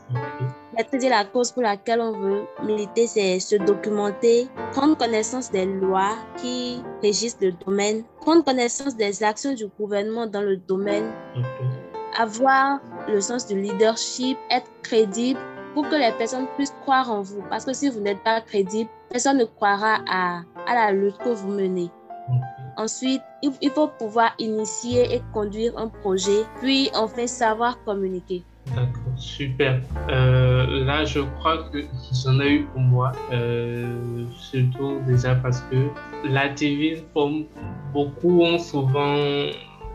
Maîtriser 0.77 1.09
la 1.09 1.25
cause 1.25 1.51
pour 1.51 1.63
laquelle 1.63 1.99
on 2.01 2.11
veut 2.11 2.45
militer, 2.63 3.07
c'est 3.07 3.39
se 3.39 3.55
documenter, 3.55 4.47
prendre 4.73 4.95
connaissance 4.95 5.49
des 5.49 5.65
lois 5.65 6.15
qui 6.37 6.83
régissent 7.01 7.39
le 7.41 7.51
domaine, 7.51 8.03
prendre 8.21 8.43
connaissance 8.43 8.95
des 8.95 9.23
actions 9.23 9.55
du 9.55 9.65
gouvernement 9.79 10.27
dans 10.27 10.43
le 10.43 10.57
domaine, 10.57 11.11
avoir 12.15 12.79
le 13.07 13.19
sens 13.21 13.47
du 13.47 13.59
leadership, 13.59 14.37
être 14.51 14.69
crédible 14.83 15.39
pour 15.73 15.89
que 15.89 15.95
les 15.95 16.11
personnes 16.15 16.45
puissent 16.55 16.75
croire 16.83 17.11
en 17.11 17.23
vous. 17.23 17.41
Parce 17.49 17.65
que 17.65 17.73
si 17.73 17.89
vous 17.89 17.99
n'êtes 17.99 18.23
pas 18.23 18.39
crédible, 18.41 18.89
personne 19.09 19.37
ne 19.39 19.45
croira 19.45 20.01
à, 20.07 20.41
à 20.67 20.75
la 20.75 20.91
lutte 20.91 21.17
que 21.17 21.29
vous 21.29 21.49
menez. 21.49 21.89
Ensuite, 22.77 23.23
il 23.41 23.71
faut 23.71 23.87
pouvoir 23.87 24.35
initier 24.37 25.15
et 25.15 25.23
conduire 25.33 25.75
un 25.75 25.87
projet, 25.87 26.43
puis 26.61 26.91
enfin 26.93 27.25
savoir 27.25 27.83
communiquer. 27.83 28.43
D'accord, 28.75 29.06
super. 29.17 29.81
Euh, 30.09 30.85
là, 30.85 31.05
je 31.05 31.19
crois 31.19 31.63
que 31.69 31.83
j'en 32.23 32.39
ai 32.39 32.53
eu 32.53 32.63
pour 32.65 32.81
moi, 32.81 33.13
euh, 33.31 34.25
surtout 34.37 34.99
déjà 35.07 35.35
parce 35.35 35.61
que 35.61 35.87
l'activisme, 36.23 37.05
beaucoup 37.93 38.41
ont 38.43 38.59
souvent 38.59 39.15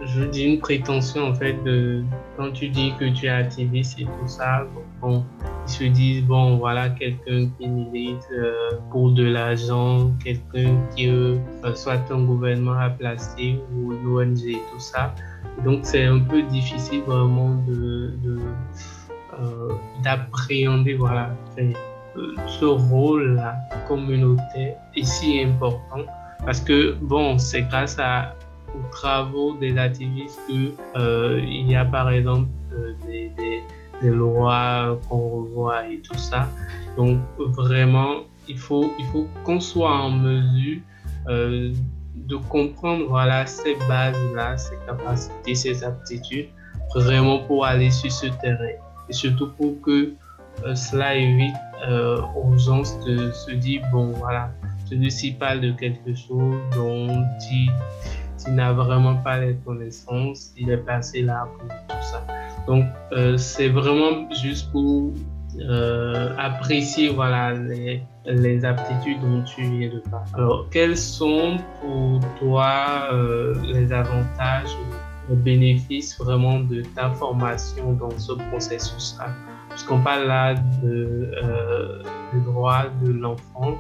je 0.05 0.25
dis 0.25 0.45
une 0.45 0.59
prétention 0.59 1.29
en 1.29 1.35
fait 1.35 1.55
de 1.65 2.05
quand 2.37 2.51
tu 2.53 2.69
dis 2.69 2.93
que 2.99 3.05
tu 3.13 3.27
es 3.27 3.29
activiste 3.29 4.01
et 4.01 4.05
tout 4.05 4.29
ça 4.29 4.67
ils 5.05 5.23
se 5.67 5.85
disent 5.85 6.25
bon 6.25 6.57
voilà 6.57 6.91
quelqu'un 6.91 7.49
qui 7.59 7.69
milite 7.69 8.27
euh, 8.33 8.71
pour 8.91 9.13
de 9.13 9.25
l'argent 9.25 10.11
quelqu'un 10.23 10.77
qui 10.95 11.09
euh, 11.09 11.37
soit 11.75 12.11
un 12.11 12.25
gouvernement 12.25 12.79
à 12.79 12.91
placer 12.91 13.59
ou 13.75 13.93
une 13.93 14.07
ONG 14.07 14.63
tout 14.73 14.79
ça 14.79 15.15
donc 15.65 15.81
c'est 15.83 16.05
un 16.05 16.21
peu 16.21 16.43
difficile 16.43 17.03
vraiment 17.03 17.55
de, 17.67 18.15
euh, 18.27 18.39
d'appréhender 20.03 20.95
voilà 20.95 21.31
ce 22.47 22.65
rôle 22.65 23.37
là 23.37 23.57
communautaire 23.89 24.77
est 24.95 25.05
si 25.05 25.43
important 25.43 26.05
parce 26.45 26.61
que 26.61 26.95
bon 27.01 27.39
c'est 27.39 27.63
grâce 27.63 27.97
aux 28.75 28.91
travaux 28.91 29.55
des 29.55 29.77
activistes 29.79 30.41
qu'il 30.47 30.75
euh, 30.97 31.41
y 31.43 31.75
a 31.75 31.85
par 31.85 32.11
exemple 32.11 32.49
euh, 32.73 32.95
des, 33.07 33.63
lois 34.03 34.99
qu'on 35.09 35.29
revoit 35.29 35.87
et 35.87 36.01
tout 36.01 36.19
ça. 36.19 36.49
Donc 36.97 37.21
vraiment, 37.39 38.23
il 38.49 38.59
faut, 38.59 38.93
il 38.99 39.07
faut 39.07 39.29
qu'on 39.45 39.61
soit 39.61 39.95
en 39.95 40.11
mesure 40.11 40.81
euh, 41.29 41.73
de 42.17 42.37
comprendre 42.37 43.05
voilà, 43.09 43.47
ces 43.47 43.77
bases-là, 43.89 44.57
ces 44.57 44.77
capacités, 44.87 45.55
ces 45.55 45.85
aptitudes, 45.85 46.49
vraiment 46.97 47.39
pour 47.45 47.65
aller 47.65 47.93
sur 47.93 48.11
ce 48.11 48.27
terrain. 48.27 48.75
Et 49.09 49.13
surtout 49.13 49.51
pour 49.53 49.81
que 49.81 50.13
cela 50.75 51.15
évite 51.15 51.55
aux 52.37 52.57
gens 52.59 52.83
de 53.07 53.33
se 53.33 53.53
dire, 53.53 53.83
bon 53.91 54.11
voilà, 54.11 54.51
celui-ci 54.89 55.33
parle 55.33 55.61
de 55.61 55.73
quelque 55.73 56.15
chose 56.15 56.61
dont 56.75 57.09
il 57.51 57.71
il 58.47 58.55
n'a 58.55 58.73
vraiment 58.73 59.17
pas 59.17 59.39
les 59.39 59.55
connaissances, 59.65 60.53
il 60.57 60.71
est 60.71 60.79
passé 60.79 61.23
là 61.23 61.47
pour 61.59 61.69
tout 61.69 62.03
ça. 62.03 62.25
Donc, 62.67 62.85
euh, 63.13 63.37
c'est 63.37 63.69
vraiment 63.69 64.31
juste 64.33 64.71
pour 64.73 65.13
euh, 65.61 66.35
apprécier 66.39 67.11
voilà, 67.11 67.53
les, 67.53 68.03
les, 68.27 68.65
aptitudes 68.65 69.21
dont 69.21 69.43
tu 69.43 69.63
viens 69.63 69.89
de 69.89 69.99
parler. 70.11 70.31
Alors, 70.35 70.67
quels 70.71 70.97
sont 70.97 71.59
pour 71.81 72.21
toi 72.39 73.09
euh, 73.13 73.55
les 73.65 73.93
avantages, 73.93 74.71
les 75.29 75.37
bénéfices 75.37 76.19
vraiment 76.19 76.61
de 76.61 76.83
ta 76.95 77.11
formation 77.11 77.93
dans 77.93 78.17
ce 78.19 78.33
processus-là 78.51 79.29
Puisqu'on 79.73 80.03
parle 80.03 80.27
là 80.27 80.55
de, 80.55 81.31
euh, 81.43 82.03
droit 82.45 82.85
de 83.03 83.11
l'enfant 83.11 83.79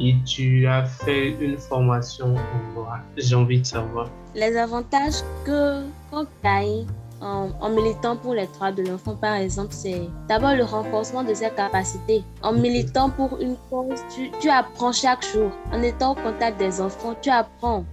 et 0.00 0.14
tu 0.24 0.66
as 0.66 0.84
fait 0.84 1.36
une 1.40 1.58
formation 1.58 2.34
en 2.34 2.72
droit. 2.72 2.98
J'ai 3.18 3.34
envie 3.34 3.60
de 3.60 3.66
savoir. 3.66 4.08
Les 4.34 4.56
avantages 4.56 5.20
que 5.44 5.82
qu'on 6.10 6.26
gagne 6.42 6.86
en, 7.20 7.68
militant 7.70 8.16
pour 8.16 8.34
les 8.34 8.46
droits 8.46 8.72
de 8.72 8.82
l'enfant, 8.82 9.14
par 9.14 9.34
exemple, 9.34 9.72
c'est 9.72 10.08
d'abord 10.28 10.54
le 10.54 10.64
renforcement 10.64 11.22
de 11.22 11.34
ses 11.34 11.50
capacités. 11.50 12.22
En 12.42 12.52
militant 12.52 13.10
pour 13.10 13.38
une 13.40 13.56
cause, 13.70 14.00
tu 14.40 14.48
apprends 14.48 14.92
chaque 14.92 15.24
jour. 15.32 15.50
En 15.72 15.82
étant 15.82 16.12
au 16.12 16.14
contact 16.14 16.58
des 16.58 16.80
enfants, 16.80 17.14
tu 17.20 17.30
apprends. 17.30 17.84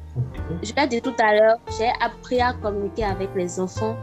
Je 0.61 0.73
l'ai 0.75 0.87
dit 0.87 1.01
tout 1.01 1.15
à 1.19 1.33
l'heure, 1.33 1.57
j'ai 1.77 1.91
appris 2.01 2.39
à 2.41 2.53
communiquer 2.53 3.05
avec 3.05 3.29
les 3.35 3.59
enfants 3.59 3.95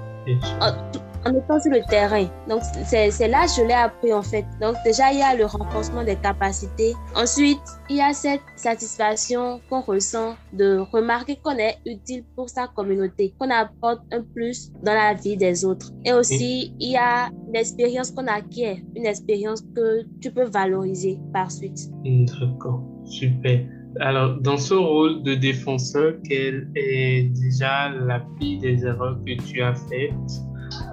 en 1.25 1.35
étant 1.35 1.61
sur 1.61 1.73
le 1.73 1.81
terrain. 1.89 2.27
Donc, 2.49 2.63
c'est 2.85 3.29
là 3.29 3.47
que 3.47 3.53
je 3.53 3.67
l'ai 3.67 3.75
appris 3.75 4.13
en 4.13 4.23
fait. 4.23 4.45
Donc, 4.61 4.77
déjà, 4.85 5.13
il 5.13 5.19
y 5.19 5.23
a 5.23 5.35
le 5.35 5.45
renforcement 5.45 6.05
des 6.05 6.17
capacités. 6.17 6.95
Ensuite, 7.15 7.61
il 7.89 7.97
y 7.97 8.01
a 8.01 8.13
cette 8.13 8.41
satisfaction 8.57 9.61
qu'on 9.69 9.83
ressent 9.83 10.37
de 10.53 10.79
remarquer 10.93 11.37
qu'on 11.37 11.57
est 11.57 11.77
utile 11.87 12.25
pour 12.35 12.49
sa 12.49 12.69
communauté, 12.69 13.35
qu'on 13.39 13.51
apporte 13.51 14.01
un 14.13 14.23
plus 14.23 14.73
dans 14.83 14.95
la 14.95 15.15
vie 15.15 15.37
des 15.37 15.65
autres. 15.65 15.91
Et 16.05 16.13
aussi, 16.13 16.75
il 16.81 16.93
y 16.93 16.97
a 16.97 17.29
l'expérience 17.53 18.11
qu'on 18.11 18.27
acquiert, 18.27 18.77
une 18.97 19.07
expérience 19.07 19.63
que 19.75 20.03
tu 20.21 20.31
peux 20.31 20.45
valoriser 20.45 21.19
par 21.33 21.51
suite. 21.51 21.91
D'accord, 22.05 22.83
super. 23.05 23.80
Alors, 23.99 24.37
dans 24.41 24.57
ce 24.57 24.75
rôle 24.75 25.23
de 25.25 25.35
défenseur, 25.35 26.15
quelle 26.29 26.69
est 26.77 27.25
déjà 27.41 27.89
la 27.89 28.21
pire 28.39 28.61
des 28.61 28.85
erreurs 28.85 29.19
que 29.27 29.43
tu 29.43 29.61
as 29.63 29.75
faites 29.75 30.13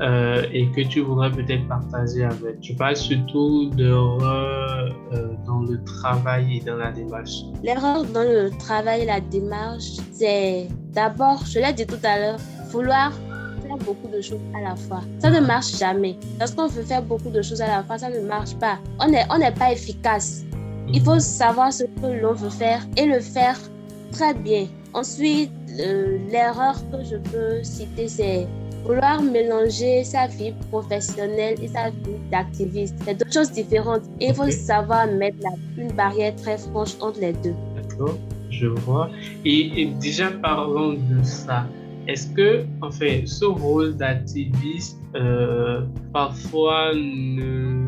euh, 0.02 0.44
et 0.52 0.68
que 0.72 0.82
tu 0.82 1.02
voudrais 1.02 1.32
peut-être 1.32 1.68
partager 1.68 2.24
avec? 2.24 2.56
Je 2.62 2.74
parle 2.74 2.96
surtout 2.96 3.70
d'erreurs 3.76 4.96
euh, 5.14 5.28
dans 5.46 5.62
le 5.62 5.84
travail 5.84 6.58
et 6.58 6.60
dans 6.62 6.78
la 6.78 6.92
démarche. 6.92 7.44
L'erreur 7.64 8.04
dans 8.06 8.24
le 8.24 8.50
travail 8.58 9.02
et 9.02 9.06
la 9.06 9.20
démarche, 9.20 9.98
c'est 10.12 10.68
d'abord, 10.92 11.44
je 11.46 11.60
l'ai 11.60 11.74
dit 11.74 11.86
tout 11.86 12.04
à 12.04 12.18
l'heure, 12.18 12.40
vouloir 12.72 13.12
faire 13.62 13.78
beaucoup 13.78 14.08
de 14.12 14.22
choses 14.22 14.42
à 14.56 14.62
la 14.70 14.76
fois. 14.76 15.02
Ça 15.20 15.30
ne 15.30 15.46
marche 15.46 15.78
jamais. 15.78 16.18
Lorsqu'on 16.40 16.68
veut 16.68 16.84
faire 16.84 17.04
beaucoup 17.04 17.30
de 17.30 17.44
choses 17.44 17.62
à 17.62 17.68
la 17.68 17.84
fois, 17.84 18.00
ça 18.00 18.10
ne 18.10 18.22
marche 18.22 18.56
pas. 18.56 18.80
On 19.00 19.08
n'est 19.08 19.52
pas 19.52 19.72
efficace. 19.72 20.44
Il 20.94 21.02
faut 21.02 21.20
savoir 21.20 21.74
ce 21.74 21.84
que 21.84 22.22
l'on 22.22 22.34
veut 22.34 22.50
faire 22.50 22.82
et 22.96 23.06
le 23.06 23.20
faire 23.20 23.58
très 24.12 24.34
bien. 24.34 24.68
Ensuite, 24.94 25.52
l'erreur 26.32 26.76
que 26.92 27.04
je 27.04 27.18
peux 27.18 27.62
citer, 27.64 28.08
c'est 28.08 28.48
vouloir 28.86 29.22
mélanger 29.22 30.04
sa 30.06 30.28
vie 30.28 30.54
professionnelle 30.72 31.56
et 31.62 31.68
sa 31.68 31.90
vie 31.90 32.18
d'activiste. 32.32 32.96
C'est 33.06 33.16
deux 33.16 33.32
choses 33.32 33.52
différentes. 33.52 34.04
Il 34.22 34.34
faut 34.34 34.50
savoir 34.50 35.08
mettre 35.08 35.38
une 35.78 35.92
barrière 35.92 36.36
très 36.38 36.58
franche 36.58 36.96
entre 37.02 37.20
les 37.20 37.34
deux. 37.34 37.54
D'accord, 37.76 38.18
je 38.50 38.68
vois. 38.68 39.10
Et, 39.44 39.90
déjà 40.00 40.32
parlons 40.32 40.94
de 40.94 41.24
ça. 41.24 41.68
Est-ce 42.08 42.28
que, 42.28 42.64
en 42.82 42.90
fait, 42.90 43.28
ce 43.28 43.44
rôle 43.44 43.98
d'activiste, 43.98 44.98
euh, 45.16 45.82
parfois 46.14 46.94
ne, 46.96 47.87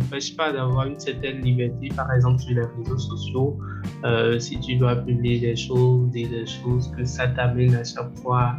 t'empêche 0.00 0.36
pas 0.36 0.52
d'avoir 0.52 0.86
une 0.86 0.98
certaine 0.98 1.40
liberté, 1.40 1.88
par 1.94 2.12
exemple 2.12 2.40
sur 2.40 2.54
les 2.54 2.66
réseaux 2.78 2.98
sociaux, 2.98 3.58
euh, 4.04 4.38
si 4.38 4.58
tu 4.60 4.76
dois 4.76 4.96
publier 4.96 5.40
des 5.40 5.56
choses, 5.56 6.10
des, 6.10 6.26
des 6.26 6.46
choses 6.46 6.90
que 6.96 7.04
ça 7.04 7.28
t'amène 7.28 7.74
à 7.74 7.84
chaque 7.84 8.16
fois 8.18 8.54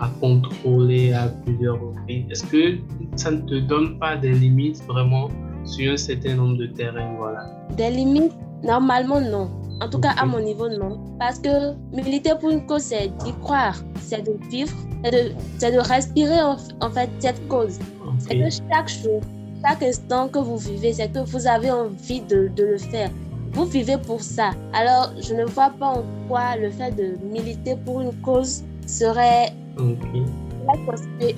à 0.00 0.08
contrôler 0.20 1.12
à 1.12 1.28
plusieurs 1.44 1.80
reprises 1.80 2.24
Est-ce 2.30 2.44
que 2.46 2.78
ça 3.16 3.30
ne 3.30 3.40
te 3.42 3.60
donne 3.60 3.98
pas 3.98 4.16
des 4.16 4.32
limites 4.32 4.82
vraiment 4.86 5.28
sur 5.64 5.92
un 5.92 5.96
certain 5.96 6.36
nombre 6.36 6.56
de 6.56 6.66
terrains? 6.66 7.14
Voilà. 7.18 7.44
Des 7.76 7.90
limites? 7.90 8.32
Normalement, 8.62 9.20
non. 9.20 9.50
En 9.82 9.88
tout 9.88 9.98
cas, 9.98 10.12
à 10.18 10.26
mon 10.26 10.40
niveau, 10.40 10.68
non. 10.68 11.16
Parce 11.18 11.38
que 11.38 11.74
militer 11.94 12.32
pour 12.38 12.50
une 12.50 12.66
cause, 12.66 12.82
c'est 12.82 13.08
d'y 13.24 13.32
croire, 13.40 13.76
c'est 13.96 14.22
de 14.22 14.36
vivre, 14.50 14.76
c'est 15.02 15.10
de, 15.10 15.76
de, 15.76 15.78
respirer 15.78 16.42
en, 16.42 16.90
fait 16.90 17.08
cette 17.18 17.48
cause. 17.48 17.78
C'est 18.18 18.38
que 18.38 18.50
chaque 18.50 18.88
jour, 18.88 19.20
chaque 19.64 19.82
instant 19.82 20.28
que 20.28 20.38
vous 20.38 20.56
vivez, 20.56 20.92
c'est 20.92 21.12
que 21.12 21.20
vous 21.20 21.46
avez 21.46 21.70
envie 21.70 22.20
de, 22.20 22.48
de, 22.56 22.64
le 22.64 22.78
faire. 22.78 23.10
Vous 23.52 23.64
vivez 23.64 23.98
pour 23.98 24.22
ça. 24.22 24.50
Alors, 24.72 25.12
je 25.20 25.34
ne 25.34 25.44
vois 25.44 25.70
pas 25.70 25.88
en 25.88 26.04
quoi 26.28 26.56
le 26.56 26.70
fait 26.70 26.92
de 26.92 27.16
militer 27.24 27.76
pour 27.84 28.00
une 28.00 28.12
cause 28.22 28.62
serait 28.86 29.52
Okay. 29.78 30.24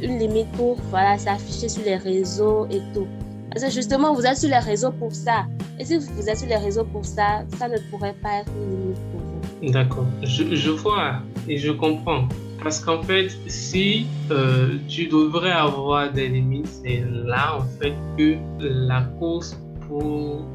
une 0.03 0.19
limite 0.19 0.51
pour 0.53 0.77
voilà, 0.91 1.17
s'afficher 1.17 1.69
sur 1.69 1.85
les 1.85 1.97
réseaux 1.97 2.67
et 2.71 2.81
tout. 2.93 3.07
Parce 3.51 3.65
que 3.65 3.71
justement, 3.71 4.15
vous 4.15 4.27
êtes 4.27 4.39
sur 4.39 4.49
les 4.49 4.59
réseaux 4.59 4.91
pour 4.93 5.13
ça. 5.13 5.45
Et 5.79 5.85
si 5.85 5.99
vous 5.99 6.29
êtes 6.29 6.39
sur 6.39 6.49
les 6.49 6.57
réseaux 6.57 6.85
pour 6.85 7.05
ça, 7.05 7.45
ça 7.59 7.69
ne 7.69 7.79
pourrait 7.91 8.15
pas 8.23 8.41
être 8.41 8.51
une 8.57 8.71
limite 8.71 8.99
pour 9.13 9.21
vous. 9.21 9.73
D'accord. 9.73 10.07
Je, 10.23 10.55
je, 10.55 10.71
vois 10.71 11.21
et 11.49 11.57
je 11.57 11.71
comprends. 11.71 12.25
Parce 12.62 12.79
qu'en 12.81 13.03
fait, 13.03 13.29
si 13.46 14.07
euh, 14.31 14.77
tu 14.88 15.07
devrais 15.09 15.51
avoir 15.51 16.12
des 16.12 16.29
limites, 16.29 16.68
c'est 16.68 17.05
là 17.11 17.57
en 17.59 17.64
fait 17.81 17.94
que 18.16 18.37
la 18.61 19.03
cause 19.18 19.59
pour 19.88 20.46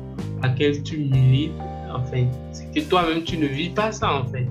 laquelle 0.41 0.81
tu 0.83 0.99
milites, 0.99 1.51
en 1.93 2.03
fait, 2.03 2.27
c'est 2.51 2.71
que 2.73 2.87
toi-même 2.87 3.23
tu 3.23 3.37
ne 3.37 3.47
vis 3.47 3.69
pas 3.69 3.91
ça 3.91 4.13
en 4.13 4.25
fait. 4.25 4.47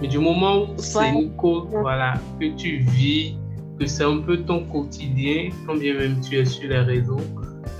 Mais 0.00 0.08
du 0.08 0.18
moment 0.18 0.64
où 0.64 0.66
c'est 0.76 1.10
une 1.10 1.34
cause 1.36 1.66
voilà, 1.70 2.14
que 2.38 2.54
tu 2.56 2.78
vis, 2.78 3.36
que 3.80 3.86
c'est 3.86 4.04
un 4.04 4.18
peu 4.18 4.38
ton 4.38 4.64
quotidien, 4.64 5.48
quand 5.66 5.76
bien 5.76 5.94
même 5.94 6.20
tu 6.20 6.36
es 6.36 6.44
sur 6.44 6.68
les 6.68 6.78
réseaux, 6.78 7.20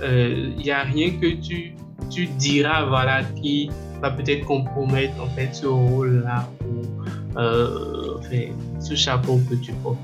il 0.01 0.05
euh, 0.05 0.55
n'y 0.57 0.71
a 0.71 0.83
rien 0.83 1.11
que 1.11 1.27
tu, 1.35 1.75
tu 2.09 2.25
diras 2.25 2.85
voilà, 2.85 3.23
qui 3.23 3.69
va 4.01 4.11
peut-être 4.11 4.45
compromettre 4.45 5.21
en 5.21 5.27
fait, 5.27 5.53
ce 5.53 5.67
rôle-là 5.67 6.49
ou 6.65 7.37
euh, 7.37 8.17
enfin, 8.17 8.47
ce 8.79 8.95
chapeau 8.95 9.39
que 9.49 9.55
tu 9.55 9.71
portes. 9.83 9.97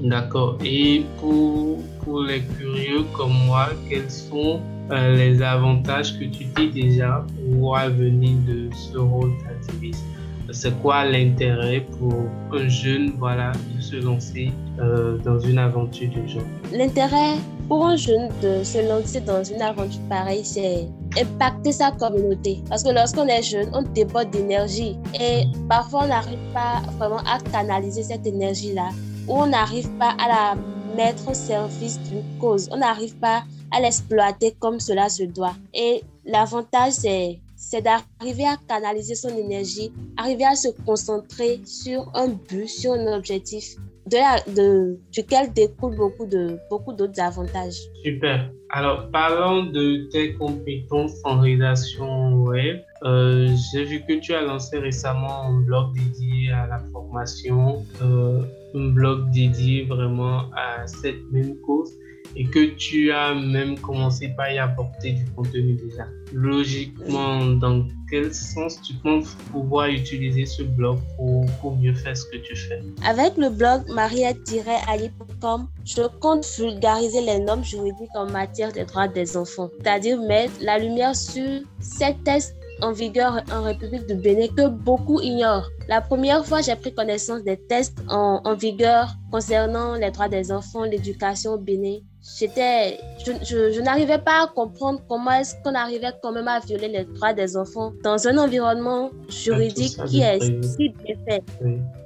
D'accord. 0.00 0.58
Et 0.64 1.04
pour, 1.18 1.78
pour 2.04 2.22
les 2.22 2.40
curieux 2.40 3.04
comme 3.16 3.32
moi, 3.46 3.70
quels 3.88 4.10
sont 4.10 4.60
euh, 4.90 5.16
les 5.16 5.42
avantages 5.42 6.18
que 6.18 6.24
tu 6.24 6.44
dis 6.44 6.70
déjà 6.70 7.24
pour 7.60 7.78
venir 7.78 8.36
de 8.46 8.68
ce 8.74 8.98
rôle 8.98 9.32
d'activiste 9.44 10.04
c'est 10.52 10.78
quoi 10.82 11.04
l'intérêt 11.04 11.86
pour 11.98 12.12
un 12.52 12.68
jeune 12.68 13.12
voilà, 13.18 13.52
de 13.74 13.80
se 13.80 13.96
lancer 13.96 14.52
euh, 14.78 15.16
dans 15.18 15.38
une 15.38 15.58
aventure 15.58 16.10
du 16.10 16.28
genre? 16.28 16.42
L'intérêt 16.72 17.36
pour 17.68 17.86
un 17.86 17.96
jeune 17.96 18.28
de 18.42 18.62
se 18.62 18.86
lancer 18.86 19.20
dans 19.20 19.42
une 19.42 19.62
aventure 19.62 20.00
pareille, 20.08 20.44
c'est 20.44 20.88
impacter 21.18 21.72
sa 21.72 21.92
communauté. 21.92 22.62
Parce 22.68 22.82
que 22.82 22.90
lorsqu'on 22.90 23.26
est 23.26 23.42
jeune, 23.42 23.70
on 23.72 23.82
déborde 23.82 24.30
d'énergie 24.30 24.96
et 25.18 25.44
parfois 25.68 26.04
on 26.04 26.08
n'arrive 26.08 26.52
pas 26.52 26.82
vraiment 26.98 27.22
à 27.26 27.38
canaliser 27.50 28.02
cette 28.02 28.26
énergie-là 28.26 28.90
ou 29.28 29.42
on 29.42 29.46
n'arrive 29.46 29.88
pas 29.98 30.14
à 30.18 30.28
la 30.28 30.60
mettre 30.96 31.28
au 31.28 31.34
service 31.34 31.98
d'une 32.00 32.22
cause. 32.40 32.68
On 32.70 32.78
n'arrive 32.78 33.14
pas 33.16 33.44
à 33.70 33.80
l'exploiter 33.80 34.54
comme 34.58 34.80
cela 34.80 35.08
se 35.08 35.24
doit. 35.24 35.54
Et 35.74 36.02
l'avantage, 36.24 36.92
c'est 36.92 37.38
c'est 37.56 37.80
d'arriver 37.80 38.44
à 38.44 38.56
canaliser 38.68 39.14
son 39.14 39.28
énergie, 39.28 39.92
arriver 40.16 40.44
à 40.44 40.56
se 40.56 40.68
concentrer 40.84 41.60
sur 41.64 42.10
un 42.12 42.28
but, 42.28 42.66
sur 42.66 42.92
un 42.92 43.06
objectif 43.14 43.76
de, 44.06 44.54
de 44.54 44.98
duquel 45.12 45.52
découle 45.52 45.96
beaucoup 45.96 46.26
de 46.26 46.58
beaucoup 46.70 46.92
d'autres 46.92 47.20
avantages. 47.20 47.80
Super. 48.04 48.50
Alors, 48.70 49.10
parlons 49.10 49.64
de 49.64 50.08
tes 50.10 50.32
compétences 50.34 51.20
en 51.24 51.40
réalisation 51.40 52.34
web. 52.42 52.78
Euh, 53.02 53.48
j'ai 53.70 53.84
vu 53.84 54.02
que 54.08 54.14
tu 54.20 54.32
as 54.32 54.40
lancé 54.40 54.78
récemment 54.78 55.42
un 55.48 55.60
blog 55.60 55.94
dédié 55.94 56.50
à 56.52 56.66
la 56.66 56.78
formation, 56.90 57.84
euh, 58.00 58.42
un 58.74 58.88
blog 58.88 59.30
dédié 59.30 59.84
vraiment 59.84 60.50
à 60.56 60.86
cette 60.86 61.20
même 61.30 61.56
cause 61.66 61.92
et 62.36 62.44
que 62.46 62.74
tu 62.76 63.12
as 63.12 63.34
même 63.34 63.78
commencé 63.78 64.28
par 64.36 64.50
y 64.50 64.58
apporter 64.58 65.12
du 65.12 65.24
contenu 65.32 65.74
déjà. 65.74 66.06
Logiquement, 66.32 67.44
dans 67.44 67.86
quel 68.10 68.32
sens 68.32 68.80
tu 68.82 68.94
penses 68.94 69.36
pouvoir 69.50 69.88
utiliser 69.88 70.46
ce 70.46 70.62
blog 70.62 70.98
pour, 71.16 71.44
pour 71.60 71.76
mieux 71.76 71.94
faire 71.94 72.16
ce 72.16 72.24
que 72.26 72.38
tu 72.38 72.56
fais? 72.56 72.80
Avec 73.04 73.36
le 73.36 73.50
blog 73.50 73.82
mariette-ali.com, 73.88 75.68
je 75.84 76.02
compte 76.20 76.46
vulgariser 76.58 77.20
les 77.20 77.38
normes 77.40 77.64
juridiques 77.64 78.14
en 78.14 78.30
matière 78.30 78.72
des 78.72 78.84
droits 78.84 79.08
des 79.08 79.36
enfants, 79.36 79.70
c'est-à-dire 79.78 80.20
mettre 80.22 80.54
la 80.60 80.78
lumière 80.78 81.14
sur 81.14 81.60
ces 81.80 82.14
tests 82.24 82.56
en 82.80 82.92
vigueur 82.92 83.42
en 83.52 83.62
République 83.62 84.06
du 84.06 84.14
Bénin 84.14 84.48
que 84.48 84.68
beaucoup 84.68 85.20
ignorent. 85.20 85.68
La 85.88 86.00
première 86.00 86.44
fois, 86.44 86.62
j'ai 86.62 86.74
pris 86.74 86.92
connaissance 86.92 87.44
des 87.44 87.56
tests 87.56 87.98
en, 88.08 88.40
en 88.42 88.54
vigueur 88.54 89.14
concernant 89.30 89.94
les 89.94 90.10
droits 90.10 90.28
des 90.28 90.50
enfants, 90.50 90.82
l'éducation 90.84 91.52
au 91.52 91.58
Bénin 91.58 91.98
j'étais, 92.22 92.98
je, 93.24 93.32
je, 93.72 93.80
n'arrivais 93.80 94.18
pas 94.18 94.44
à 94.44 94.46
comprendre 94.46 95.00
comment 95.08 95.32
est-ce 95.32 95.54
qu'on 95.62 95.74
arrivait 95.74 96.12
quand 96.22 96.32
même 96.32 96.48
à 96.48 96.60
violer 96.60 96.88
les 96.88 97.04
droits 97.04 97.32
des 97.32 97.56
enfants 97.56 97.92
dans 98.04 98.28
un 98.28 98.38
environnement 98.38 99.10
juridique 99.28 99.98
qui 100.06 100.20
est 100.20 100.40
si 100.62 100.90
bien 100.90 101.16
fait. 101.28 101.42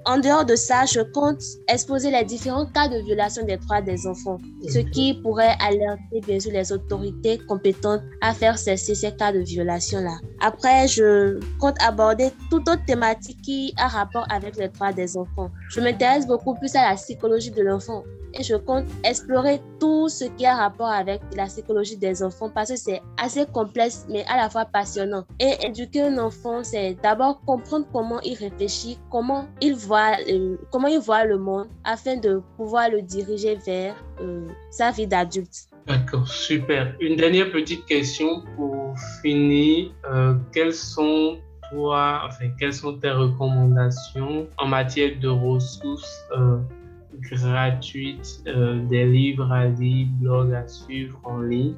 En 0.07 0.19
dehors 0.19 0.45
de 0.45 0.55
ça, 0.55 0.85
je 0.87 1.01
compte 1.01 1.43
exposer 1.69 2.13
les 2.13 2.25
différents 2.25 2.67
cas 2.67 2.89
de 2.89 2.99
violation 3.05 3.45
des 3.45 3.57
droits 3.57 3.83
des 3.83 4.07
enfants, 4.07 4.39
ce 4.69 4.79
qui 4.79 5.15
pourrait 5.15 5.57
alerter 5.61 6.21
bien 6.27 6.39
sûr 6.39 6.53
les 6.53 6.73
autorités 6.73 7.39
compétentes 7.39 8.03
à 8.21 8.33
faire 8.33 8.57
cesser 8.57 8.95
ces 8.95 9.13
cas 9.17 9.33
de 9.33 9.41
violation-là. 9.41 10.19
Après, 10.41 10.87
je 10.87 11.41
compte 11.59 11.77
aborder 11.83 12.31
toute 12.51 12.69
autre 12.69 12.85
thématique 12.87 13.43
qui 13.43 13.75
a 13.79 13.89
rapport 13.89 14.27
avec 14.31 14.57
les 14.57 14.69
droits 14.69 14.93
des 14.93 15.17
enfants. 15.17 15.51
Je 15.71 15.81
m'intéresse 15.81 16.27
beaucoup 16.27 16.55
plus 16.55 16.75
à 16.77 16.91
la 16.91 16.95
psychologie 16.95 17.51
de 17.51 17.63
l'enfant 17.63 18.05
je 18.43 18.57
compte 18.57 18.87
explorer 19.05 19.61
tout 19.81 20.09
ce 20.09 20.25
qui 20.25 20.47
a 20.47 20.55
rapport 20.57 20.89
avec 20.89 21.21
la 21.37 21.47
psychologie 21.47 21.97
des 21.97 22.23
enfants 22.23 22.51
parce 22.51 22.71
que 22.71 22.77
c'est 22.77 23.01
assez 23.17 23.47
complexe 23.47 24.07
mais 24.09 24.25
à 24.27 24.37
la 24.37 24.51
fois 24.51 24.65
passionnant. 24.65 25.25
Et 25.41 25.55
éduquer 25.67 26.03
un 26.03 26.19
enfant, 26.19 26.63
c'est 26.63 26.97
d'abord 27.03 27.41
comprendre 27.45 27.87
comment 27.93 28.21
il 28.21 28.35
réfléchit, 28.35 28.99
comment 29.11 29.47
il 29.61 29.75
voit, 29.75 30.17
euh, 30.29 30.57
comment 30.71 30.89
il 30.89 31.01
voit 31.01 31.25
le 31.25 31.39
monde 31.39 31.69
afin 31.85 32.17
de 32.17 32.43
pouvoir 32.57 32.91
le 32.91 33.03
diriger 33.03 33.57
vers 33.67 33.95
euh, 34.21 34.47
sa 34.71 34.91
vie 34.91 35.07
d'adulte. 35.07 35.69
D'accord, 35.87 36.27
super. 36.27 36.95
Une 37.01 37.17
dernière 37.17 37.51
petite 37.53 37.85
question 37.87 38.43
pour 38.57 38.95
finir. 39.23 39.93
Euh, 40.11 40.35
quelles 40.53 40.75
sont 40.75 41.39
tes 43.01 43.11
recommandations 43.11 44.47
en 44.59 44.67
matière 44.67 45.19
de 45.21 45.29
ressources 45.29 46.25
gratuite, 47.31 48.43
euh, 48.47 48.85
des 48.89 49.07
livres 49.07 49.51
à 49.51 49.67
lire, 49.67 50.09
blogs 50.21 50.55
à 50.55 50.67
suivre 50.67 51.21
en 51.25 51.41
ligne 51.41 51.75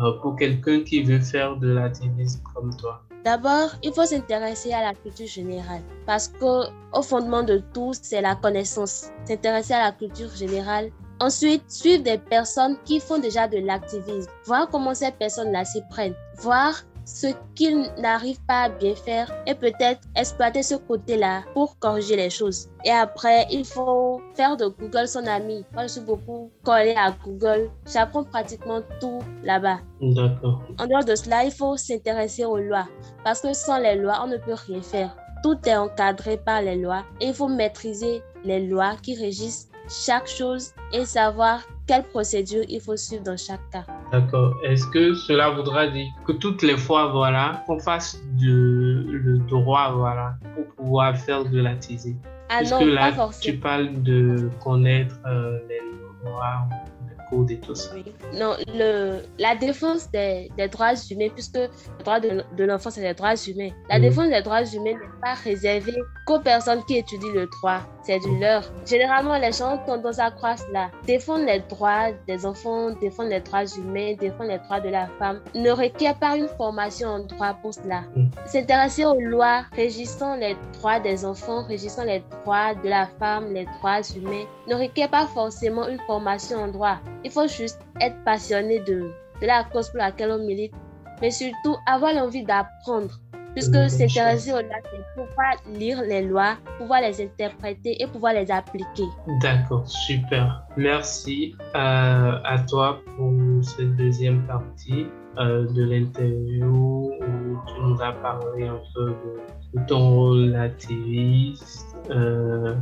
euh, 0.00 0.12
pour 0.22 0.36
quelqu'un 0.36 0.82
qui 0.82 1.02
veut 1.02 1.20
faire 1.20 1.56
de 1.56 1.68
l'activisme 1.68 2.42
comme 2.54 2.74
toi 2.76 3.02
D'abord, 3.24 3.70
il 3.82 3.92
faut 3.92 4.04
s'intéresser 4.04 4.72
à 4.72 4.82
la 4.82 4.94
culture 4.94 5.26
générale 5.26 5.82
parce 6.06 6.28
qu'au 6.28 7.02
fondement 7.02 7.42
de 7.42 7.62
tout, 7.74 7.92
c'est 8.00 8.20
la 8.20 8.36
connaissance. 8.36 9.10
S'intéresser 9.24 9.74
à 9.74 9.84
la 9.84 9.92
culture 9.92 10.34
générale. 10.34 10.90
Ensuite, 11.20 11.64
suivre 11.68 12.04
des 12.04 12.18
personnes 12.18 12.76
qui 12.84 13.00
font 13.00 13.18
déjà 13.18 13.48
de 13.48 13.58
l'activisme. 13.58 14.30
Voir 14.46 14.68
comment 14.70 14.94
ces 14.94 15.10
personnes-là 15.10 15.64
s'y 15.64 15.82
prennent. 15.90 16.14
Voir 16.38 16.74
ce 17.08 17.28
qu'il 17.54 17.90
n'arrive 17.98 18.38
pas 18.46 18.64
à 18.64 18.68
bien 18.68 18.94
faire 18.94 19.32
et 19.46 19.54
peut-être 19.54 20.02
exploiter 20.14 20.62
ce 20.62 20.74
côté-là 20.74 21.42
pour 21.54 21.78
corriger 21.78 22.16
les 22.16 22.28
choses. 22.28 22.68
Et 22.84 22.90
après, 22.90 23.46
il 23.50 23.64
faut 23.64 24.20
faire 24.34 24.58
de 24.58 24.66
Google 24.66 25.08
son 25.08 25.26
ami. 25.26 25.64
Moi, 25.72 25.84
je 25.84 25.92
suis 25.92 26.00
beaucoup 26.02 26.50
collée 26.62 26.94
à 26.96 27.12
Google. 27.24 27.70
J'apprends 27.90 28.24
pratiquement 28.24 28.82
tout 29.00 29.20
là-bas. 29.42 29.78
D'accord. 30.02 30.62
En 30.78 30.86
dehors 30.86 31.04
de 31.04 31.14
cela, 31.14 31.44
il 31.44 31.50
faut 31.50 31.78
s'intéresser 31.78 32.44
aux 32.44 32.58
lois 32.58 32.86
parce 33.24 33.40
que 33.40 33.54
sans 33.54 33.78
les 33.78 33.96
lois, 33.96 34.20
on 34.22 34.26
ne 34.26 34.36
peut 34.36 34.54
rien 34.66 34.82
faire. 34.82 35.16
Tout 35.42 35.56
est 35.64 35.76
encadré 35.76 36.36
par 36.36 36.60
les 36.60 36.76
lois 36.76 37.04
et 37.22 37.28
il 37.28 37.34
faut 37.34 37.48
maîtriser 37.48 38.22
les 38.44 38.66
lois 38.66 38.96
qui 39.02 39.14
régissent 39.14 39.70
chaque 39.88 40.28
chose 40.28 40.72
et 40.92 41.06
savoir 41.06 41.62
quelle 41.86 42.04
procédure 42.04 42.64
il 42.68 42.82
faut 42.82 42.96
suivre 42.96 43.22
dans 43.22 43.38
chaque 43.38 43.70
cas. 43.70 43.86
D'accord. 44.12 44.54
Est-ce 44.64 44.86
que 44.86 45.12
cela 45.14 45.50
voudra 45.50 45.86
dire 45.88 46.06
que 46.26 46.32
toutes 46.32 46.62
les 46.62 46.76
fois, 46.76 47.08
voilà, 47.08 47.62
qu'on 47.66 47.78
fasse 47.78 48.20
de, 48.40 49.04
le 49.06 49.38
droit, 49.38 49.92
voilà, 49.92 50.34
pour 50.54 50.64
pouvoir 50.76 51.16
faire 51.16 51.44
de 51.44 51.60
la 51.60 51.74
thésie 51.74 52.16
Ah 52.48 52.58
Parce 52.60 52.70
non, 52.70 52.78
que 52.80 52.84
là, 52.84 53.10
pas 53.10 53.12
forcément. 53.16 53.54
tu 53.54 53.60
parles 53.60 54.02
de 54.02 54.48
connaître 54.64 55.14
euh, 55.26 55.58
les 55.68 55.80
lois, 56.24 56.66
les 57.06 57.16
codes 57.36 57.50
et 57.50 57.58
tout 57.60 57.74
ça. 57.74 57.90
Oui. 57.94 58.04
Non, 58.32 58.54
le, 58.74 59.18
la 59.38 59.54
défense 59.56 60.10
des, 60.10 60.50
des 60.56 60.68
droits 60.68 60.94
humains, 61.10 61.28
puisque 61.34 61.56
le 61.56 61.68
droit 62.02 62.18
de, 62.18 62.42
de 62.56 62.64
l'enfant, 62.64 62.88
c'est 62.90 63.02
les 63.02 63.12
droits 63.14 63.34
humains. 63.46 63.70
La 63.90 63.96
Mhm. 63.98 64.02
défense 64.08 64.28
des 64.30 64.40
droits 64.42 64.62
humains 64.64 64.92
n'est 64.94 65.20
pas 65.22 65.34
réservée 65.44 65.96
qu'aux 66.26 66.40
personnes 66.40 66.82
qui 66.86 66.96
étudient 66.96 67.32
le 67.34 67.46
droit. 67.60 67.80
C'est 68.08 68.20
du 68.20 68.38
leur. 68.38 68.62
Généralement, 68.86 69.36
les 69.36 69.52
gens 69.52 69.74
ont 69.74 69.84
tendance 69.84 70.18
à 70.18 70.30
croire 70.30 70.58
cela. 70.58 70.90
Défendre 71.04 71.44
les 71.44 71.60
droits 71.60 72.10
des 72.26 72.46
enfants, 72.46 72.88
défendre 72.92 73.28
les 73.28 73.40
droits 73.40 73.66
humains, 73.66 74.14
défendre 74.14 74.48
les 74.48 74.58
droits 74.60 74.80
de 74.80 74.88
la 74.88 75.08
femme 75.18 75.42
ne 75.54 75.70
requiert 75.70 76.18
pas 76.18 76.34
une 76.38 76.48
formation 76.48 77.08
en 77.08 77.18
droit 77.18 77.52
pour 77.60 77.74
cela. 77.74 78.04
Mhm. 78.16 78.30
S'intéresser 78.46 79.04
aux 79.04 79.20
lois 79.20 79.64
régissant 79.72 80.36
les 80.36 80.56
droits 80.78 81.00
des 81.00 81.26
enfants, 81.26 81.64
régissant 81.64 82.04
les 82.04 82.22
droits 82.30 82.74
de 82.82 82.88
la 82.88 83.08
femme, 83.18 83.52
les 83.52 83.66
droits 83.66 84.00
humains, 84.16 84.46
ne 84.66 84.74
requiert 84.74 85.10
pas 85.10 85.26
forcément 85.26 85.86
une 85.86 86.00
formation 86.06 86.62
en 86.62 86.68
droit. 86.68 86.96
Il 87.24 87.30
faut 87.30 87.46
juste 87.46 87.80
être 88.00 88.16
passionné 88.24 88.78
de, 88.80 89.12
de 89.42 89.46
la 89.46 89.64
cause 89.64 89.90
pour 89.90 89.98
laquelle 89.98 90.30
on 90.30 90.38
milite, 90.38 90.72
mais 91.20 91.30
surtout 91.30 91.76
avoir 91.86 92.14
l'envie 92.14 92.42
d'apprendre. 92.42 93.20
Puisque 93.58 93.74
aux 93.74 94.60
lois, 94.62 94.78
c'est 94.84 95.04
pouvoir 95.16 95.54
lire 95.74 96.00
les 96.02 96.22
lois, 96.22 96.54
pouvoir 96.78 97.00
les 97.00 97.20
interpréter 97.20 98.00
et 98.00 98.06
pouvoir 98.06 98.34
les 98.34 98.48
appliquer. 98.52 99.02
D'accord, 99.42 99.84
super. 99.84 100.62
Merci 100.76 101.56
euh, 101.74 102.38
à 102.44 102.58
toi 102.68 103.00
pour 103.16 103.32
cette 103.64 103.96
deuxième 103.96 104.46
partie 104.46 105.08
euh, 105.38 105.66
de 105.72 105.82
l'interview 105.82 107.10
où 107.20 107.58
tu 107.66 107.82
nous 107.82 108.00
as 108.00 108.12
parlé 108.12 108.68
un 108.68 108.80
peu 108.94 109.06
de, 109.06 109.80
de 109.80 109.86
ton 109.88 110.08
rôle 110.08 110.52
d'activiste, 110.52 111.96
euh, 112.10 112.76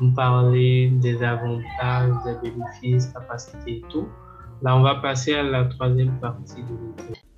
nous 0.00 0.14
parler 0.14 0.92
des 1.00 1.20
avantages, 1.20 2.14
des 2.24 2.48
bénéfices, 2.48 3.06
capacités 3.08 3.78
et 3.78 3.82
tout. 3.90 4.06
Là, 4.62 4.76
on 4.76 4.82
va 4.82 4.94
passer 4.94 5.34
à 5.34 5.42
la 5.42 5.64
troisième 5.64 6.16
partie 6.20 6.62
de 6.62 6.70
l'interview. 6.70 7.31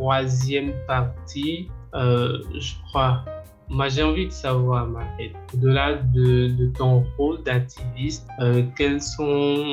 Troisième 0.00 0.72
partie, 0.86 1.68
euh, 1.94 2.38
je 2.58 2.72
crois, 2.88 3.22
moi 3.70 3.88
j'ai 3.88 4.02
envie 4.02 4.26
de 4.26 4.32
savoir, 4.32 4.86
Marie, 4.88 5.32
au-delà 5.54 5.94
de, 5.94 6.48
de 6.48 6.66
ton 6.76 7.04
rôle 7.16 7.42
d'activiste, 7.44 8.26
euh, 8.40 8.64
quelles 8.76 9.00
sont 9.00 9.64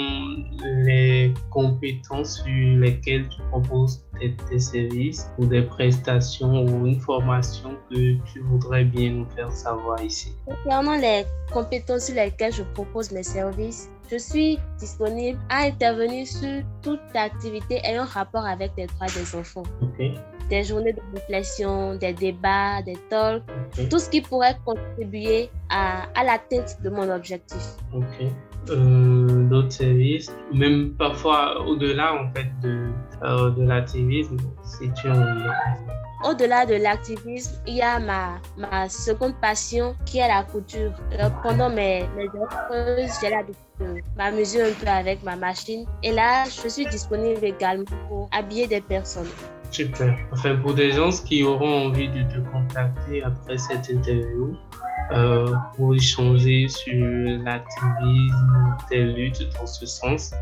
les 0.86 1.34
compétences 1.50 2.44
sur 2.44 2.80
lesquelles 2.80 3.28
tu 3.30 3.42
proposes 3.50 4.06
tes, 4.20 4.36
tes 4.50 4.60
services 4.60 5.30
ou 5.40 5.46
des 5.46 5.64
prestations 5.64 6.64
ou 6.64 6.86
une 6.86 7.00
formation 7.00 7.76
que 7.90 8.14
tu 8.32 8.40
voudrais 8.42 8.86
bien 8.86 9.12
nous 9.12 9.30
faire 9.36 9.52
savoir 9.52 10.02
ici? 10.04 10.32
Concernant 10.46 10.98
les 10.98 11.26
compétences 11.52 12.06
sur 12.06 12.16
lesquelles 12.16 12.54
je 12.54 12.64
propose 12.76 13.12
mes 13.12 13.24
services, 13.24 13.90
je 14.12 14.18
suis 14.18 14.60
disponible 14.78 15.40
à 15.50 15.64
intervenir 15.64 16.28
sur 16.28 16.64
toute 16.84 17.00
activité 17.16 17.82
ayant 17.84 18.06
rapport 18.06 18.46
avec 18.46 18.72
les 18.78 18.86
droits 18.86 19.08
des 19.08 19.36
enfants. 19.36 19.64
Ok, 19.82 20.12
Des 20.50 20.64
journées 20.64 20.94
de 20.94 21.02
réflexion, 21.14 21.96
des 21.96 22.14
débats, 22.14 22.82
des 22.82 22.98
talks, 23.10 23.44
tout 23.90 24.00
ce 24.00 24.10
qui 24.10 24.22
pourrait 24.22 24.58
contribuer 24.66 25.50
à, 25.70 26.04
à 26.16 26.24
l'atteinte 26.24 26.78
de 26.82 26.90
mon 26.90 27.10
objectif. 27.10 27.62
ok. 27.94 28.32
Euh, 28.70 29.44
d'autres 29.50 29.72
services, 29.72 30.30
même 30.54 30.92
parfois 30.98 31.66
au-delà 31.66 32.14
en 32.14 32.30
fait 32.34 32.48
de, 32.62 32.90
euh, 33.24 33.50
de 33.52 33.64
l'activisme, 33.64 34.36
si 34.64 34.92
tu 34.92 35.10
en 35.10 36.30
Au-delà 36.30 36.66
de 36.66 36.76
l'activisme, 36.76 37.62
il 37.66 37.76
y 37.76 37.82
a 37.82 38.00
ma, 38.00 38.42
ma 38.58 38.90
seconde 38.90 39.36
passion 39.40 39.96
qui 40.06 40.18
est 40.18 40.28
la 40.28 40.44
couture. 40.44 40.92
Euh, 41.14 41.30
pendant 41.44 41.70
mes, 41.70 42.06
mes 42.18 42.28
j'ai 43.22 43.30
l'habitude 43.30 43.56
de 43.80 44.02
m'amuser 44.18 44.62
un 44.64 44.74
peu 44.74 44.88
avec 44.88 45.24
ma 45.24 45.38
machine. 45.38 45.86
Et 46.04 46.12
là, 46.12 46.44
je 46.46 46.68
suis 46.68 46.86
disponible 46.88 47.46
également 47.46 47.86
pour 48.10 48.28
habiller 48.34 48.68
des 48.68 48.82
personnes. 48.82 49.30
Super. 49.72 50.18
Enfin, 50.32 50.56
pour 50.56 50.74
des 50.74 50.92
gens 50.92 51.10
qui 51.10 51.44
auront 51.44 51.88
envie 51.88 52.10
de 52.10 52.24
te 52.24 52.40
contacter 52.52 53.24
après 53.24 53.58
cette 53.58 53.90
interview, 53.90 54.56
euh, 55.12 55.54
pour 55.76 55.96
échanger 55.96 56.68
sur 56.68 56.94
l'activisme, 57.44 58.78
tes 58.90 59.04
luttes 59.04 59.48
dans 59.58 59.66
ce 59.66 59.86
sens, 59.86 60.34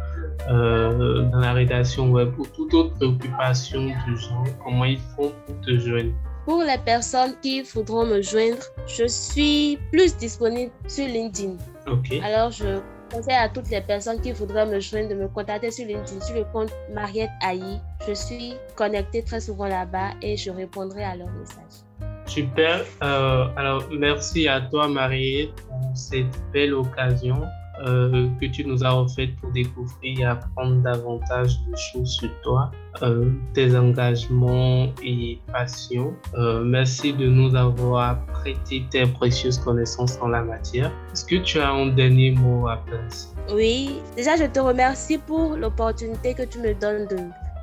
euh, 0.49 1.21
dans 1.29 1.39
la 1.39 1.53
rédaction 1.53 2.09
web 2.09 2.33
ou 2.39 2.47
toute 2.47 2.73
autre 2.73 2.93
préoccupation 2.95 3.85
du 3.85 4.17
genre, 4.17 4.45
comment 4.63 4.85
ils 4.85 4.99
font 5.15 5.31
pour 5.45 5.61
te 5.61 5.77
joindre 5.77 6.11
Pour 6.45 6.63
les 6.63 6.79
personnes 6.83 7.35
qui 7.43 7.61
voudront 7.61 8.05
me 8.05 8.21
joindre, 8.23 8.63
je 8.87 9.05
suis 9.05 9.77
plus 9.91 10.17
disponible 10.17 10.71
sur 10.87 11.07
LinkedIn. 11.07 11.57
Ok, 11.87 12.19
Alors, 12.23 12.49
je 12.49 12.79
conseille 13.11 13.35
à 13.35 13.49
toutes 13.49 13.69
les 13.69 13.81
personnes 13.81 14.19
qui 14.21 14.31
voudraient 14.31 14.65
me 14.65 14.79
joindre 14.79 15.09
de 15.09 15.15
me 15.15 15.27
contacter 15.27 15.71
sur 15.71 15.85
le 15.85 16.51
compte 16.51 16.71
Mariette 16.93 17.29
Aïe. 17.41 17.79
Je 18.07 18.13
suis 18.13 18.53
connectée 18.75 19.23
très 19.23 19.39
souvent 19.39 19.67
là-bas 19.67 20.11
et 20.21 20.37
je 20.37 20.51
répondrai 20.51 21.03
à 21.03 21.15
leurs 21.15 21.31
messages. 21.31 21.83
super. 22.25 22.83
Euh, 23.03 23.47
alors, 23.55 23.83
merci 23.91 24.47
à 24.47 24.61
toi, 24.61 24.87
Marie, 24.87 25.51
pour 25.67 25.95
cette 25.95 26.25
belle 26.51 26.73
occasion 26.73 27.41
euh, 27.83 28.29
que 28.39 28.45
tu 28.45 28.65
nous 28.65 28.83
as 28.83 28.95
offerte 28.95 29.31
pour 29.41 29.51
découvrir 29.51 30.19
et 30.19 30.23
apprendre 30.23 30.81
davantage 30.81 31.59
de 31.67 31.75
choses 31.75 32.09
sur 32.09 32.29
toi, 32.41 32.71
euh, 33.01 33.31
tes 33.53 33.75
engagements 33.75 34.87
et 35.03 35.39
passions. 35.51 36.13
Euh, 36.35 36.63
merci 36.63 37.13
de 37.13 37.27
nous 37.27 37.55
avoir 37.55 38.25
prêté 38.27 38.83
tes 38.89 39.05
précieuses 39.05 39.57
connaissances 39.59 40.17
en 40.21 40.29
la 40.29 40.41
matière. 40.41 40.91
Est-ce 41.11 41.25
que 41.25 41.35
tu 41.35 41.59
as 41.59 41.71
un 41.71 41.87
dernier 41.87 42.31
mot 42.31 42.67
à 42.67 42.77
placer 42.77 43.27
Oui, 43.53 44.01
déjà, 44.15 44.35
je 44.35 44.45
te 44.45 44.59
remercie 44.59 45.17
pour 45.17 45.55
l'opportunité 45.55 46.33
que 46.33 46.43
tu 46.43 46.59
me 46.59 46.73
donnes 46.73 47.07
de 47.07 47.17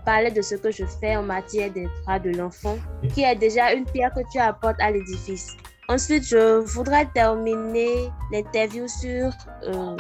parler 0.05 0.31
de 0.31 0.43
ce 0.43 0.57
que 0.57 0.71
je 0.71 0.85
fais 0.85 1.17
en 1.17 1.23
matière 1.23 1.73
des 1.73 1.87
droits 2.03 2.19
de 2.19 2.31
l'enfant, 2.31 2.77
qui 3.15 3.23
est 3.23 3.37
déjà 3.37 3.73
une 3.73 3.85
pierre 3.85 4.13
que 4.13 4.21
tu 4.33 4.39
apportes 4.39 4.81
à 4.81 4.91
l'édifice. 4.91 5.57
Ensuite, 5.93 6.27
je 6.27 6.61
voudrais 6.61 7.05
terminer 7.05 8.11
l'interview 8.33 8.89
sur 8.89 9.31
euh, 9.65 9.95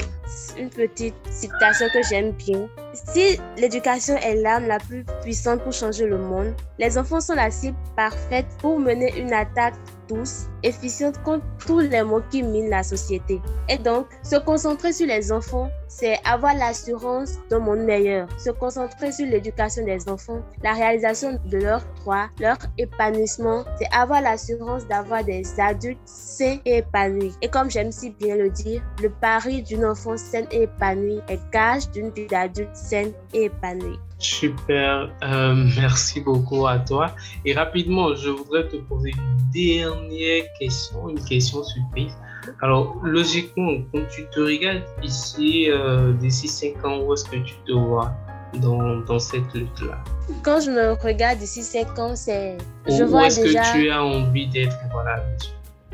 une 0.56 0.70
petite 0.70 1.14
citation 1.30 1.86
que 1.92 1.98
j'aime 2.08 2.30
bien. 2.30 2.66
Si 2.94 3.38
l'éducation 3.58 4.16
est 4.16 4.36
l'arme 4.36 4.68
la 4.68 4.78
plus 4.78 5.04
puissante 5.20 5.62
pour 5.62 5.74
changer 5.74 6.06
le 6.06 6.16
monde, 6.16 6.54
les 6.78 6.96
enfants 6.96 7.20
sont 7.20 7.34
la 7.34 7.50
cible 7.50 7.76
parfaite 7.94 8.46
pour 8.60 8.78
mener 8.78 9.14
une 9.18 9.34
attaque 9.34 9.74
douce, 10.12 10.46
efficiente 10.62 11.22
contre 11.22 11.44
tous 11.66 11.80
les 11.80 12.02
maux 12.02 12.22
qui 12.30 12.42
minent 12.42 12.70
la 12.70 12.82
société. 12.82 13.40
Et 13.68 13.78
donc, 13.78 14.06
se 14.22 14.36
concentrer 14.36 14.92
sur 14.92 15.06
les 15.06 15.32
enfants, 15.32 15.68
c'est 15.88 16.18
avoir 16.24 16.54
l'assurance 16.54 17.38
d'un 17.50 17.58
monde 17.58 17.80
meilleur. 17.80 18.28
Se 18.38 18.50
concentrer 18.50 19.12
sur 19.12 19.26
l'éducation 19.26 19.84
des 19.84 20.08
enfants, 20.08 20.40
la 20.62 20.72
réalisation 20.72 21.38
de 21.44 21.58
leurs 21.58 21.84
droits, 22.00 22.28
leur 22.40 22.56
épanouissement, 22.78 23.64
c'est 23.78 23.88
avoir 23.92 24.22
l'assurance 24.22 24.86
d'avoir 24.86 25.24
des 25.24 25.42
adultes 25.58 26.00
sains 26.04 26.58
et 26.64 26.78
épanouis. 26.78 27.34
Et 27.42 27.48
comme 27.48 27.70
j'aime 27.70 27.92
si 27.92 28.10
bien 28.10 28.36
le 28.36 28.50
dire, 28.50 28.82
le 29.02 29.10
pari 29.10 29.62
d'une 29.62 29.84
enfant 29.84 30.16
saine 30.16 30.46
et 30.50 30.62
épanouie 30.62 31.20
est 31.28 31.40
gage 31.52 31.90
d'une 31.90 32.10
vie 32.10 32.26
d'adulte 32.26 32.74
saine 32.74 33.12
et 33.34 33.44
épanouie. 33.44 33.98
Super, 34.22 35.10
euh, 35.24 35.54
merci 35.76 36.20
beaucoup 36.20 36.66
à 36.66 36.78
toi. 36.78 37.10
Et 37.44 37.52
rapidement, 37.54 38.14
je 38.14 38.30
voudrais 38.30 38.68
te 38.68 38.76
poser 38.76 39.10
une 39.10 39.50
dernière 39.52 40.44
question, 40.58 41.08
une 41.08 41.22
question 41.24 41.62
surprise. 41.64 42.16
Alors, 42.60 42.96
logiquement, 43.02 43.82
quand 43.92 44.06
tu 44.08 44.24
te 44.30 44.40
regardes 44.40 44.84
ici, 45.02 45.68
euh, 45.68 46.12
d'ici 46.12 46.48
5 46.48 46.84
ans, 46.84 47.00
où 47.00 47.12
est-ce 47.14 47.24
que 47.24 47.36
tu 47.36 47.54
te 47.66 47.72
vois 47.72 48.12
dans, 48.54 48.98
dans 49.00 49.18
cette 49.18 49.52
lutte-là? 49.54 49.98
Quand 50.42 50.60
je 50.60 50.70
me 50.70 50.92
regarde 50.92 51.38
d'ici 51.38 51.62
5 51.62 51.98
ans, 51.98 52.16
c'est... 52.16 52.56
Je 52.86 53.02
où 53.02 53.08
vois 53.08 53.26
est-ce 53.26 53.40
déjà... 53.42 53.60
que 53.62 53.78
tu 53.78 53.90
as 53.90 54.02
envie 54.04 54.46
d'être? 54.46 54.76
Voilà, 54.92 55.20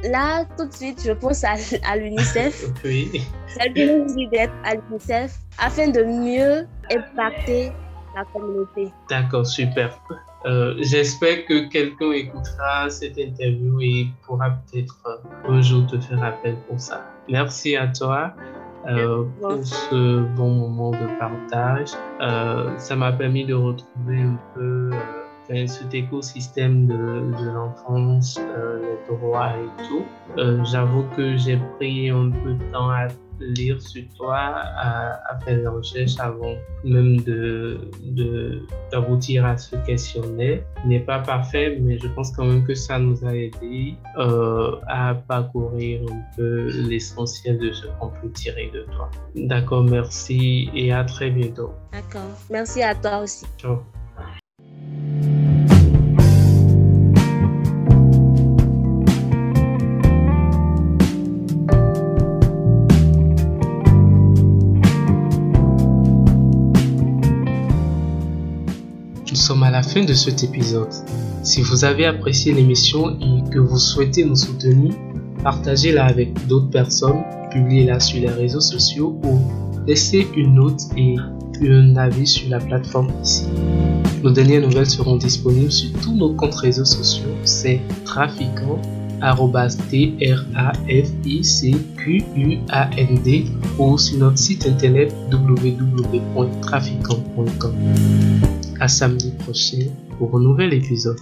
là, 0.05 0.45
tout 0.57 0.67
de 0.67 0.73
suite, 0.73 1.03
je 1.05 1.13
pense 1.13 1.45
à, 1.45 1.55
à 1.87 1.97
l'UNICEF. 1.97 2.67
oui. 2.85 3.23
J'ai 3.75 4.01
envie 4.01 4.29
d'être 4.29 4.53
à 4.65 4.75
l'UNICEF 4.75 5.35
afin 5.59 5.89
de 5.89 6.03
mieux 6.03 6.67
impacter 6.95 7.73
la 8.15 8.25
communauté. 8.25 8.93
D'accord, 9.09 9.47
super. 9.47 9.99
Euh, 10.47 10.77
j'espère 10.79 11.45
que 11.47 11.69
quelqu'un 11.69 12.13
écoutera 12.13 12.89
cette 12.91 13.19
interview 13.19 13.81
et 13.81 14.07
pourra 14.25 14.51
peut-être 14.51 14.97
euh, 15.07 15.51
un 15.53 15.61
jour 15.61 15.87
te 15.87 15.99
faire 15.99 16.23
appel 16.23 16.57
pour 16.69 16.79
ça. 16.79 17.05
Merci 17.29 17.77
à 17.77 17.89
toi. 17.89 18.35
Euh, 18.87 19.25
pour 19.41 19.67
ce 19.67 20.21
bon 20.37 20.51
moment 20.51 20.93
de 20.93 21.19
partage. 21.19 21.89
ça 22.79 22.97
m'a 22.97 23.13
permis 23.13 23.45
de 23.45 23.53
retrouver 23.53 24.21
un 24.21 24.39
peu 24.55 24.91
cet 25.67 25.93
écosystème 25.93 26.87
de, 26.87 26.95
de 26.95 27.51
l'enfance, 27.51 28.39
les 28.39 29.15
droits 29.17 29.51
et 29.51 29.83
tout. 29.89 30.05
J'avoue 30.65 31.05
que 31.17 31.37
j'ai 31.37 31.59
pris 31.77 32.09
un 32.09 32.31
peu 32.31 32.55
de 32.55 32.73
temps 32.73 32.89
à 32.89 33.09
lire 33.41 33.81
sur 33.81 34.03
toi, 34.17 34.37
à, 34.37 35.39
faire 35.45 35.59
des 35.59 35.67
recherches 35.67 36.19
avant 36.19 36.55
même 36.85 37.21
de, 37.21 37.81
d'aboutir 38.91 39.45
à 39.45 39.57
ce 39.57 39.77
questionnaire. 39.87 40.63
n'est 40.85 41.01
pas 41.01 41.21
parfait, 41.21 41.79
mais 41.81 41.99
je 41.99 42.09
pense 42.09 42.31
quand 42.33 42.45
même 42.45 42.65
que 42.65 42.75
ça 42.75 42.99
nous 42.99 43.25
a 43.25 43.35
aidé 43.35 43.95
euh, 44.19 44.77
à 44.87 45.15
parcourir 45.15 46.03
un 46.11 46.23
peu 46.37 46.71
l'essentiel 46.89 47.59
de 47.59 47.73
ce 47.73 47.87
qu'on 47.99 48.09
peut 48.09 48.31
tirer 48.31 48.71
de 48.73 48.83
toi. 48.95 49.11
D'accord, 49.35 49.85
merci 49.85 50.71
et 50.75 50.93
à 50.93 51.05
très 51.05 51.31
bientôt. 51.31 51.73
D'accord, 51.93 52.31
merci 52.51 52.83
à 52.83 52.95
toi 52.95 53.19
aussi. 53.23 53.47
Ciao. 53.59 53.79
Sommes 69.39 69.63
à 69.63 69.71
la 69.71 69.83
fin 69.83 70.05
de 70.05 70.13
cet 70.13 70.45
épisode. 70.45 70.93
Si 71.43 71.63
vous 71.63 71.85
avez 71.85 72.05
apprécié 72.05 72.53
l'émission 72.53 73.19
et 73.21 73.49
que 73.51 73.59
vous 73.59 73.79
souhaitez 73.79 74.25
nous 74.25 74.37
soutenir, 74.37 74.93
partagez-la 75.43 76.05
avec 76.05 76.47
d'autres 76.47 76.71
personnes, 76.71 77.23
publiez-la 77.51 78.01
sur 78.01 78.21
les 78.21 78.29
réseaux 78.29 78.61
sociaux 78.61 79.19
ou 79.25 79.39
laissez 79.87 80.29
une 80.37 80.55
note 80.55 80.81
et 80.97 81.17
un 81.67 81.97
avis 81.97 82.27
sur 82.27 82.51
la 82.51 82.59
plateforme 82.59 83.11
ici. 83.23 83.47
Nos 84.23 84.31
dernières 84.31 84.63
nouvelles 84.63 84.91
seront 84.91 85.17
disponibles 85.17 85.73
sur 85.73 85.91
tous 86.01 86.15
nos 86.15 86.35
comptes 86.35 86.55
réseaux 86.55 86.85
sociaux, 86.85 87.31
c'est 87.45 87.81
trafiquant 88.05 88.81
t 89.91 90.15
r 90.21 90.45
a 90.55 90.73
f 90.87 91.09
i 91.25 91.43
c 91.43 91.75
q 91.97 92.23
u 92.37 92.61
a 92.71 92.89
n 92.97 93.21
d 93.25 93.47
ou 93.79 93.99
sur 93.99 94.19
notre 94.19 94.39
site 94.39 94.65
internet 94.67 95.13
www.trafiquant.com. 95.33 97.75
À 98.81 98.87
samedi 98.87 99.33
prochain 99.33 99.87
pour 100.19 100.37
un 100.37 100.41
nouvel 100.41 100.73
épisode. 100.73 101.19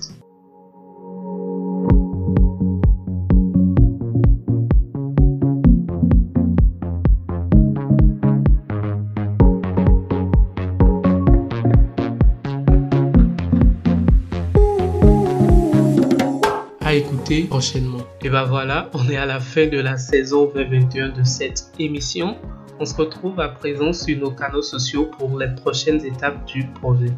à 16.83 16.95
écouter 16.95 17.45
prochainement. 17.45 17.99
Et 18.23 18.29
ben 18.29 18.45
voilà, 18.45 18.89
on 18.95 19.09
est 19.09 19.17
à 19.17 19.27
la 19.27 19.41
fin 19.41 19.67
de 19.67 19.79
la 19.79 19.97
saison 19.97 20.49
2021 20.55 21.09
de 21.09 21.25
cette 21.25 21.73
émission. 21.81 22.37
On 22.79 22.85
se 22.85 22.95
retrouve 22.95 23.41
à 23.41 23.49
présent 23.49 23.93
sur 23.93 24.17
nos 24.19 24.31
canaux 24.31 24.63
sociaux 24.63 25.11
pour 25.19 25.37
les 25.39 25.49
prochaines 25.57 26.05
étapes 26.05 26.47
du 26.47 26.65
projet. 26.81 27.11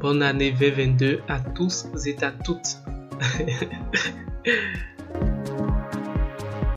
Bonne 0.00 0.22
année 0.22 0.52
V22 0.52 1.18
à 1.28 1.40
tous 1.40 1.88
et 2.06 2.16
à 2.22 2.30
toutes. 2.30 2.78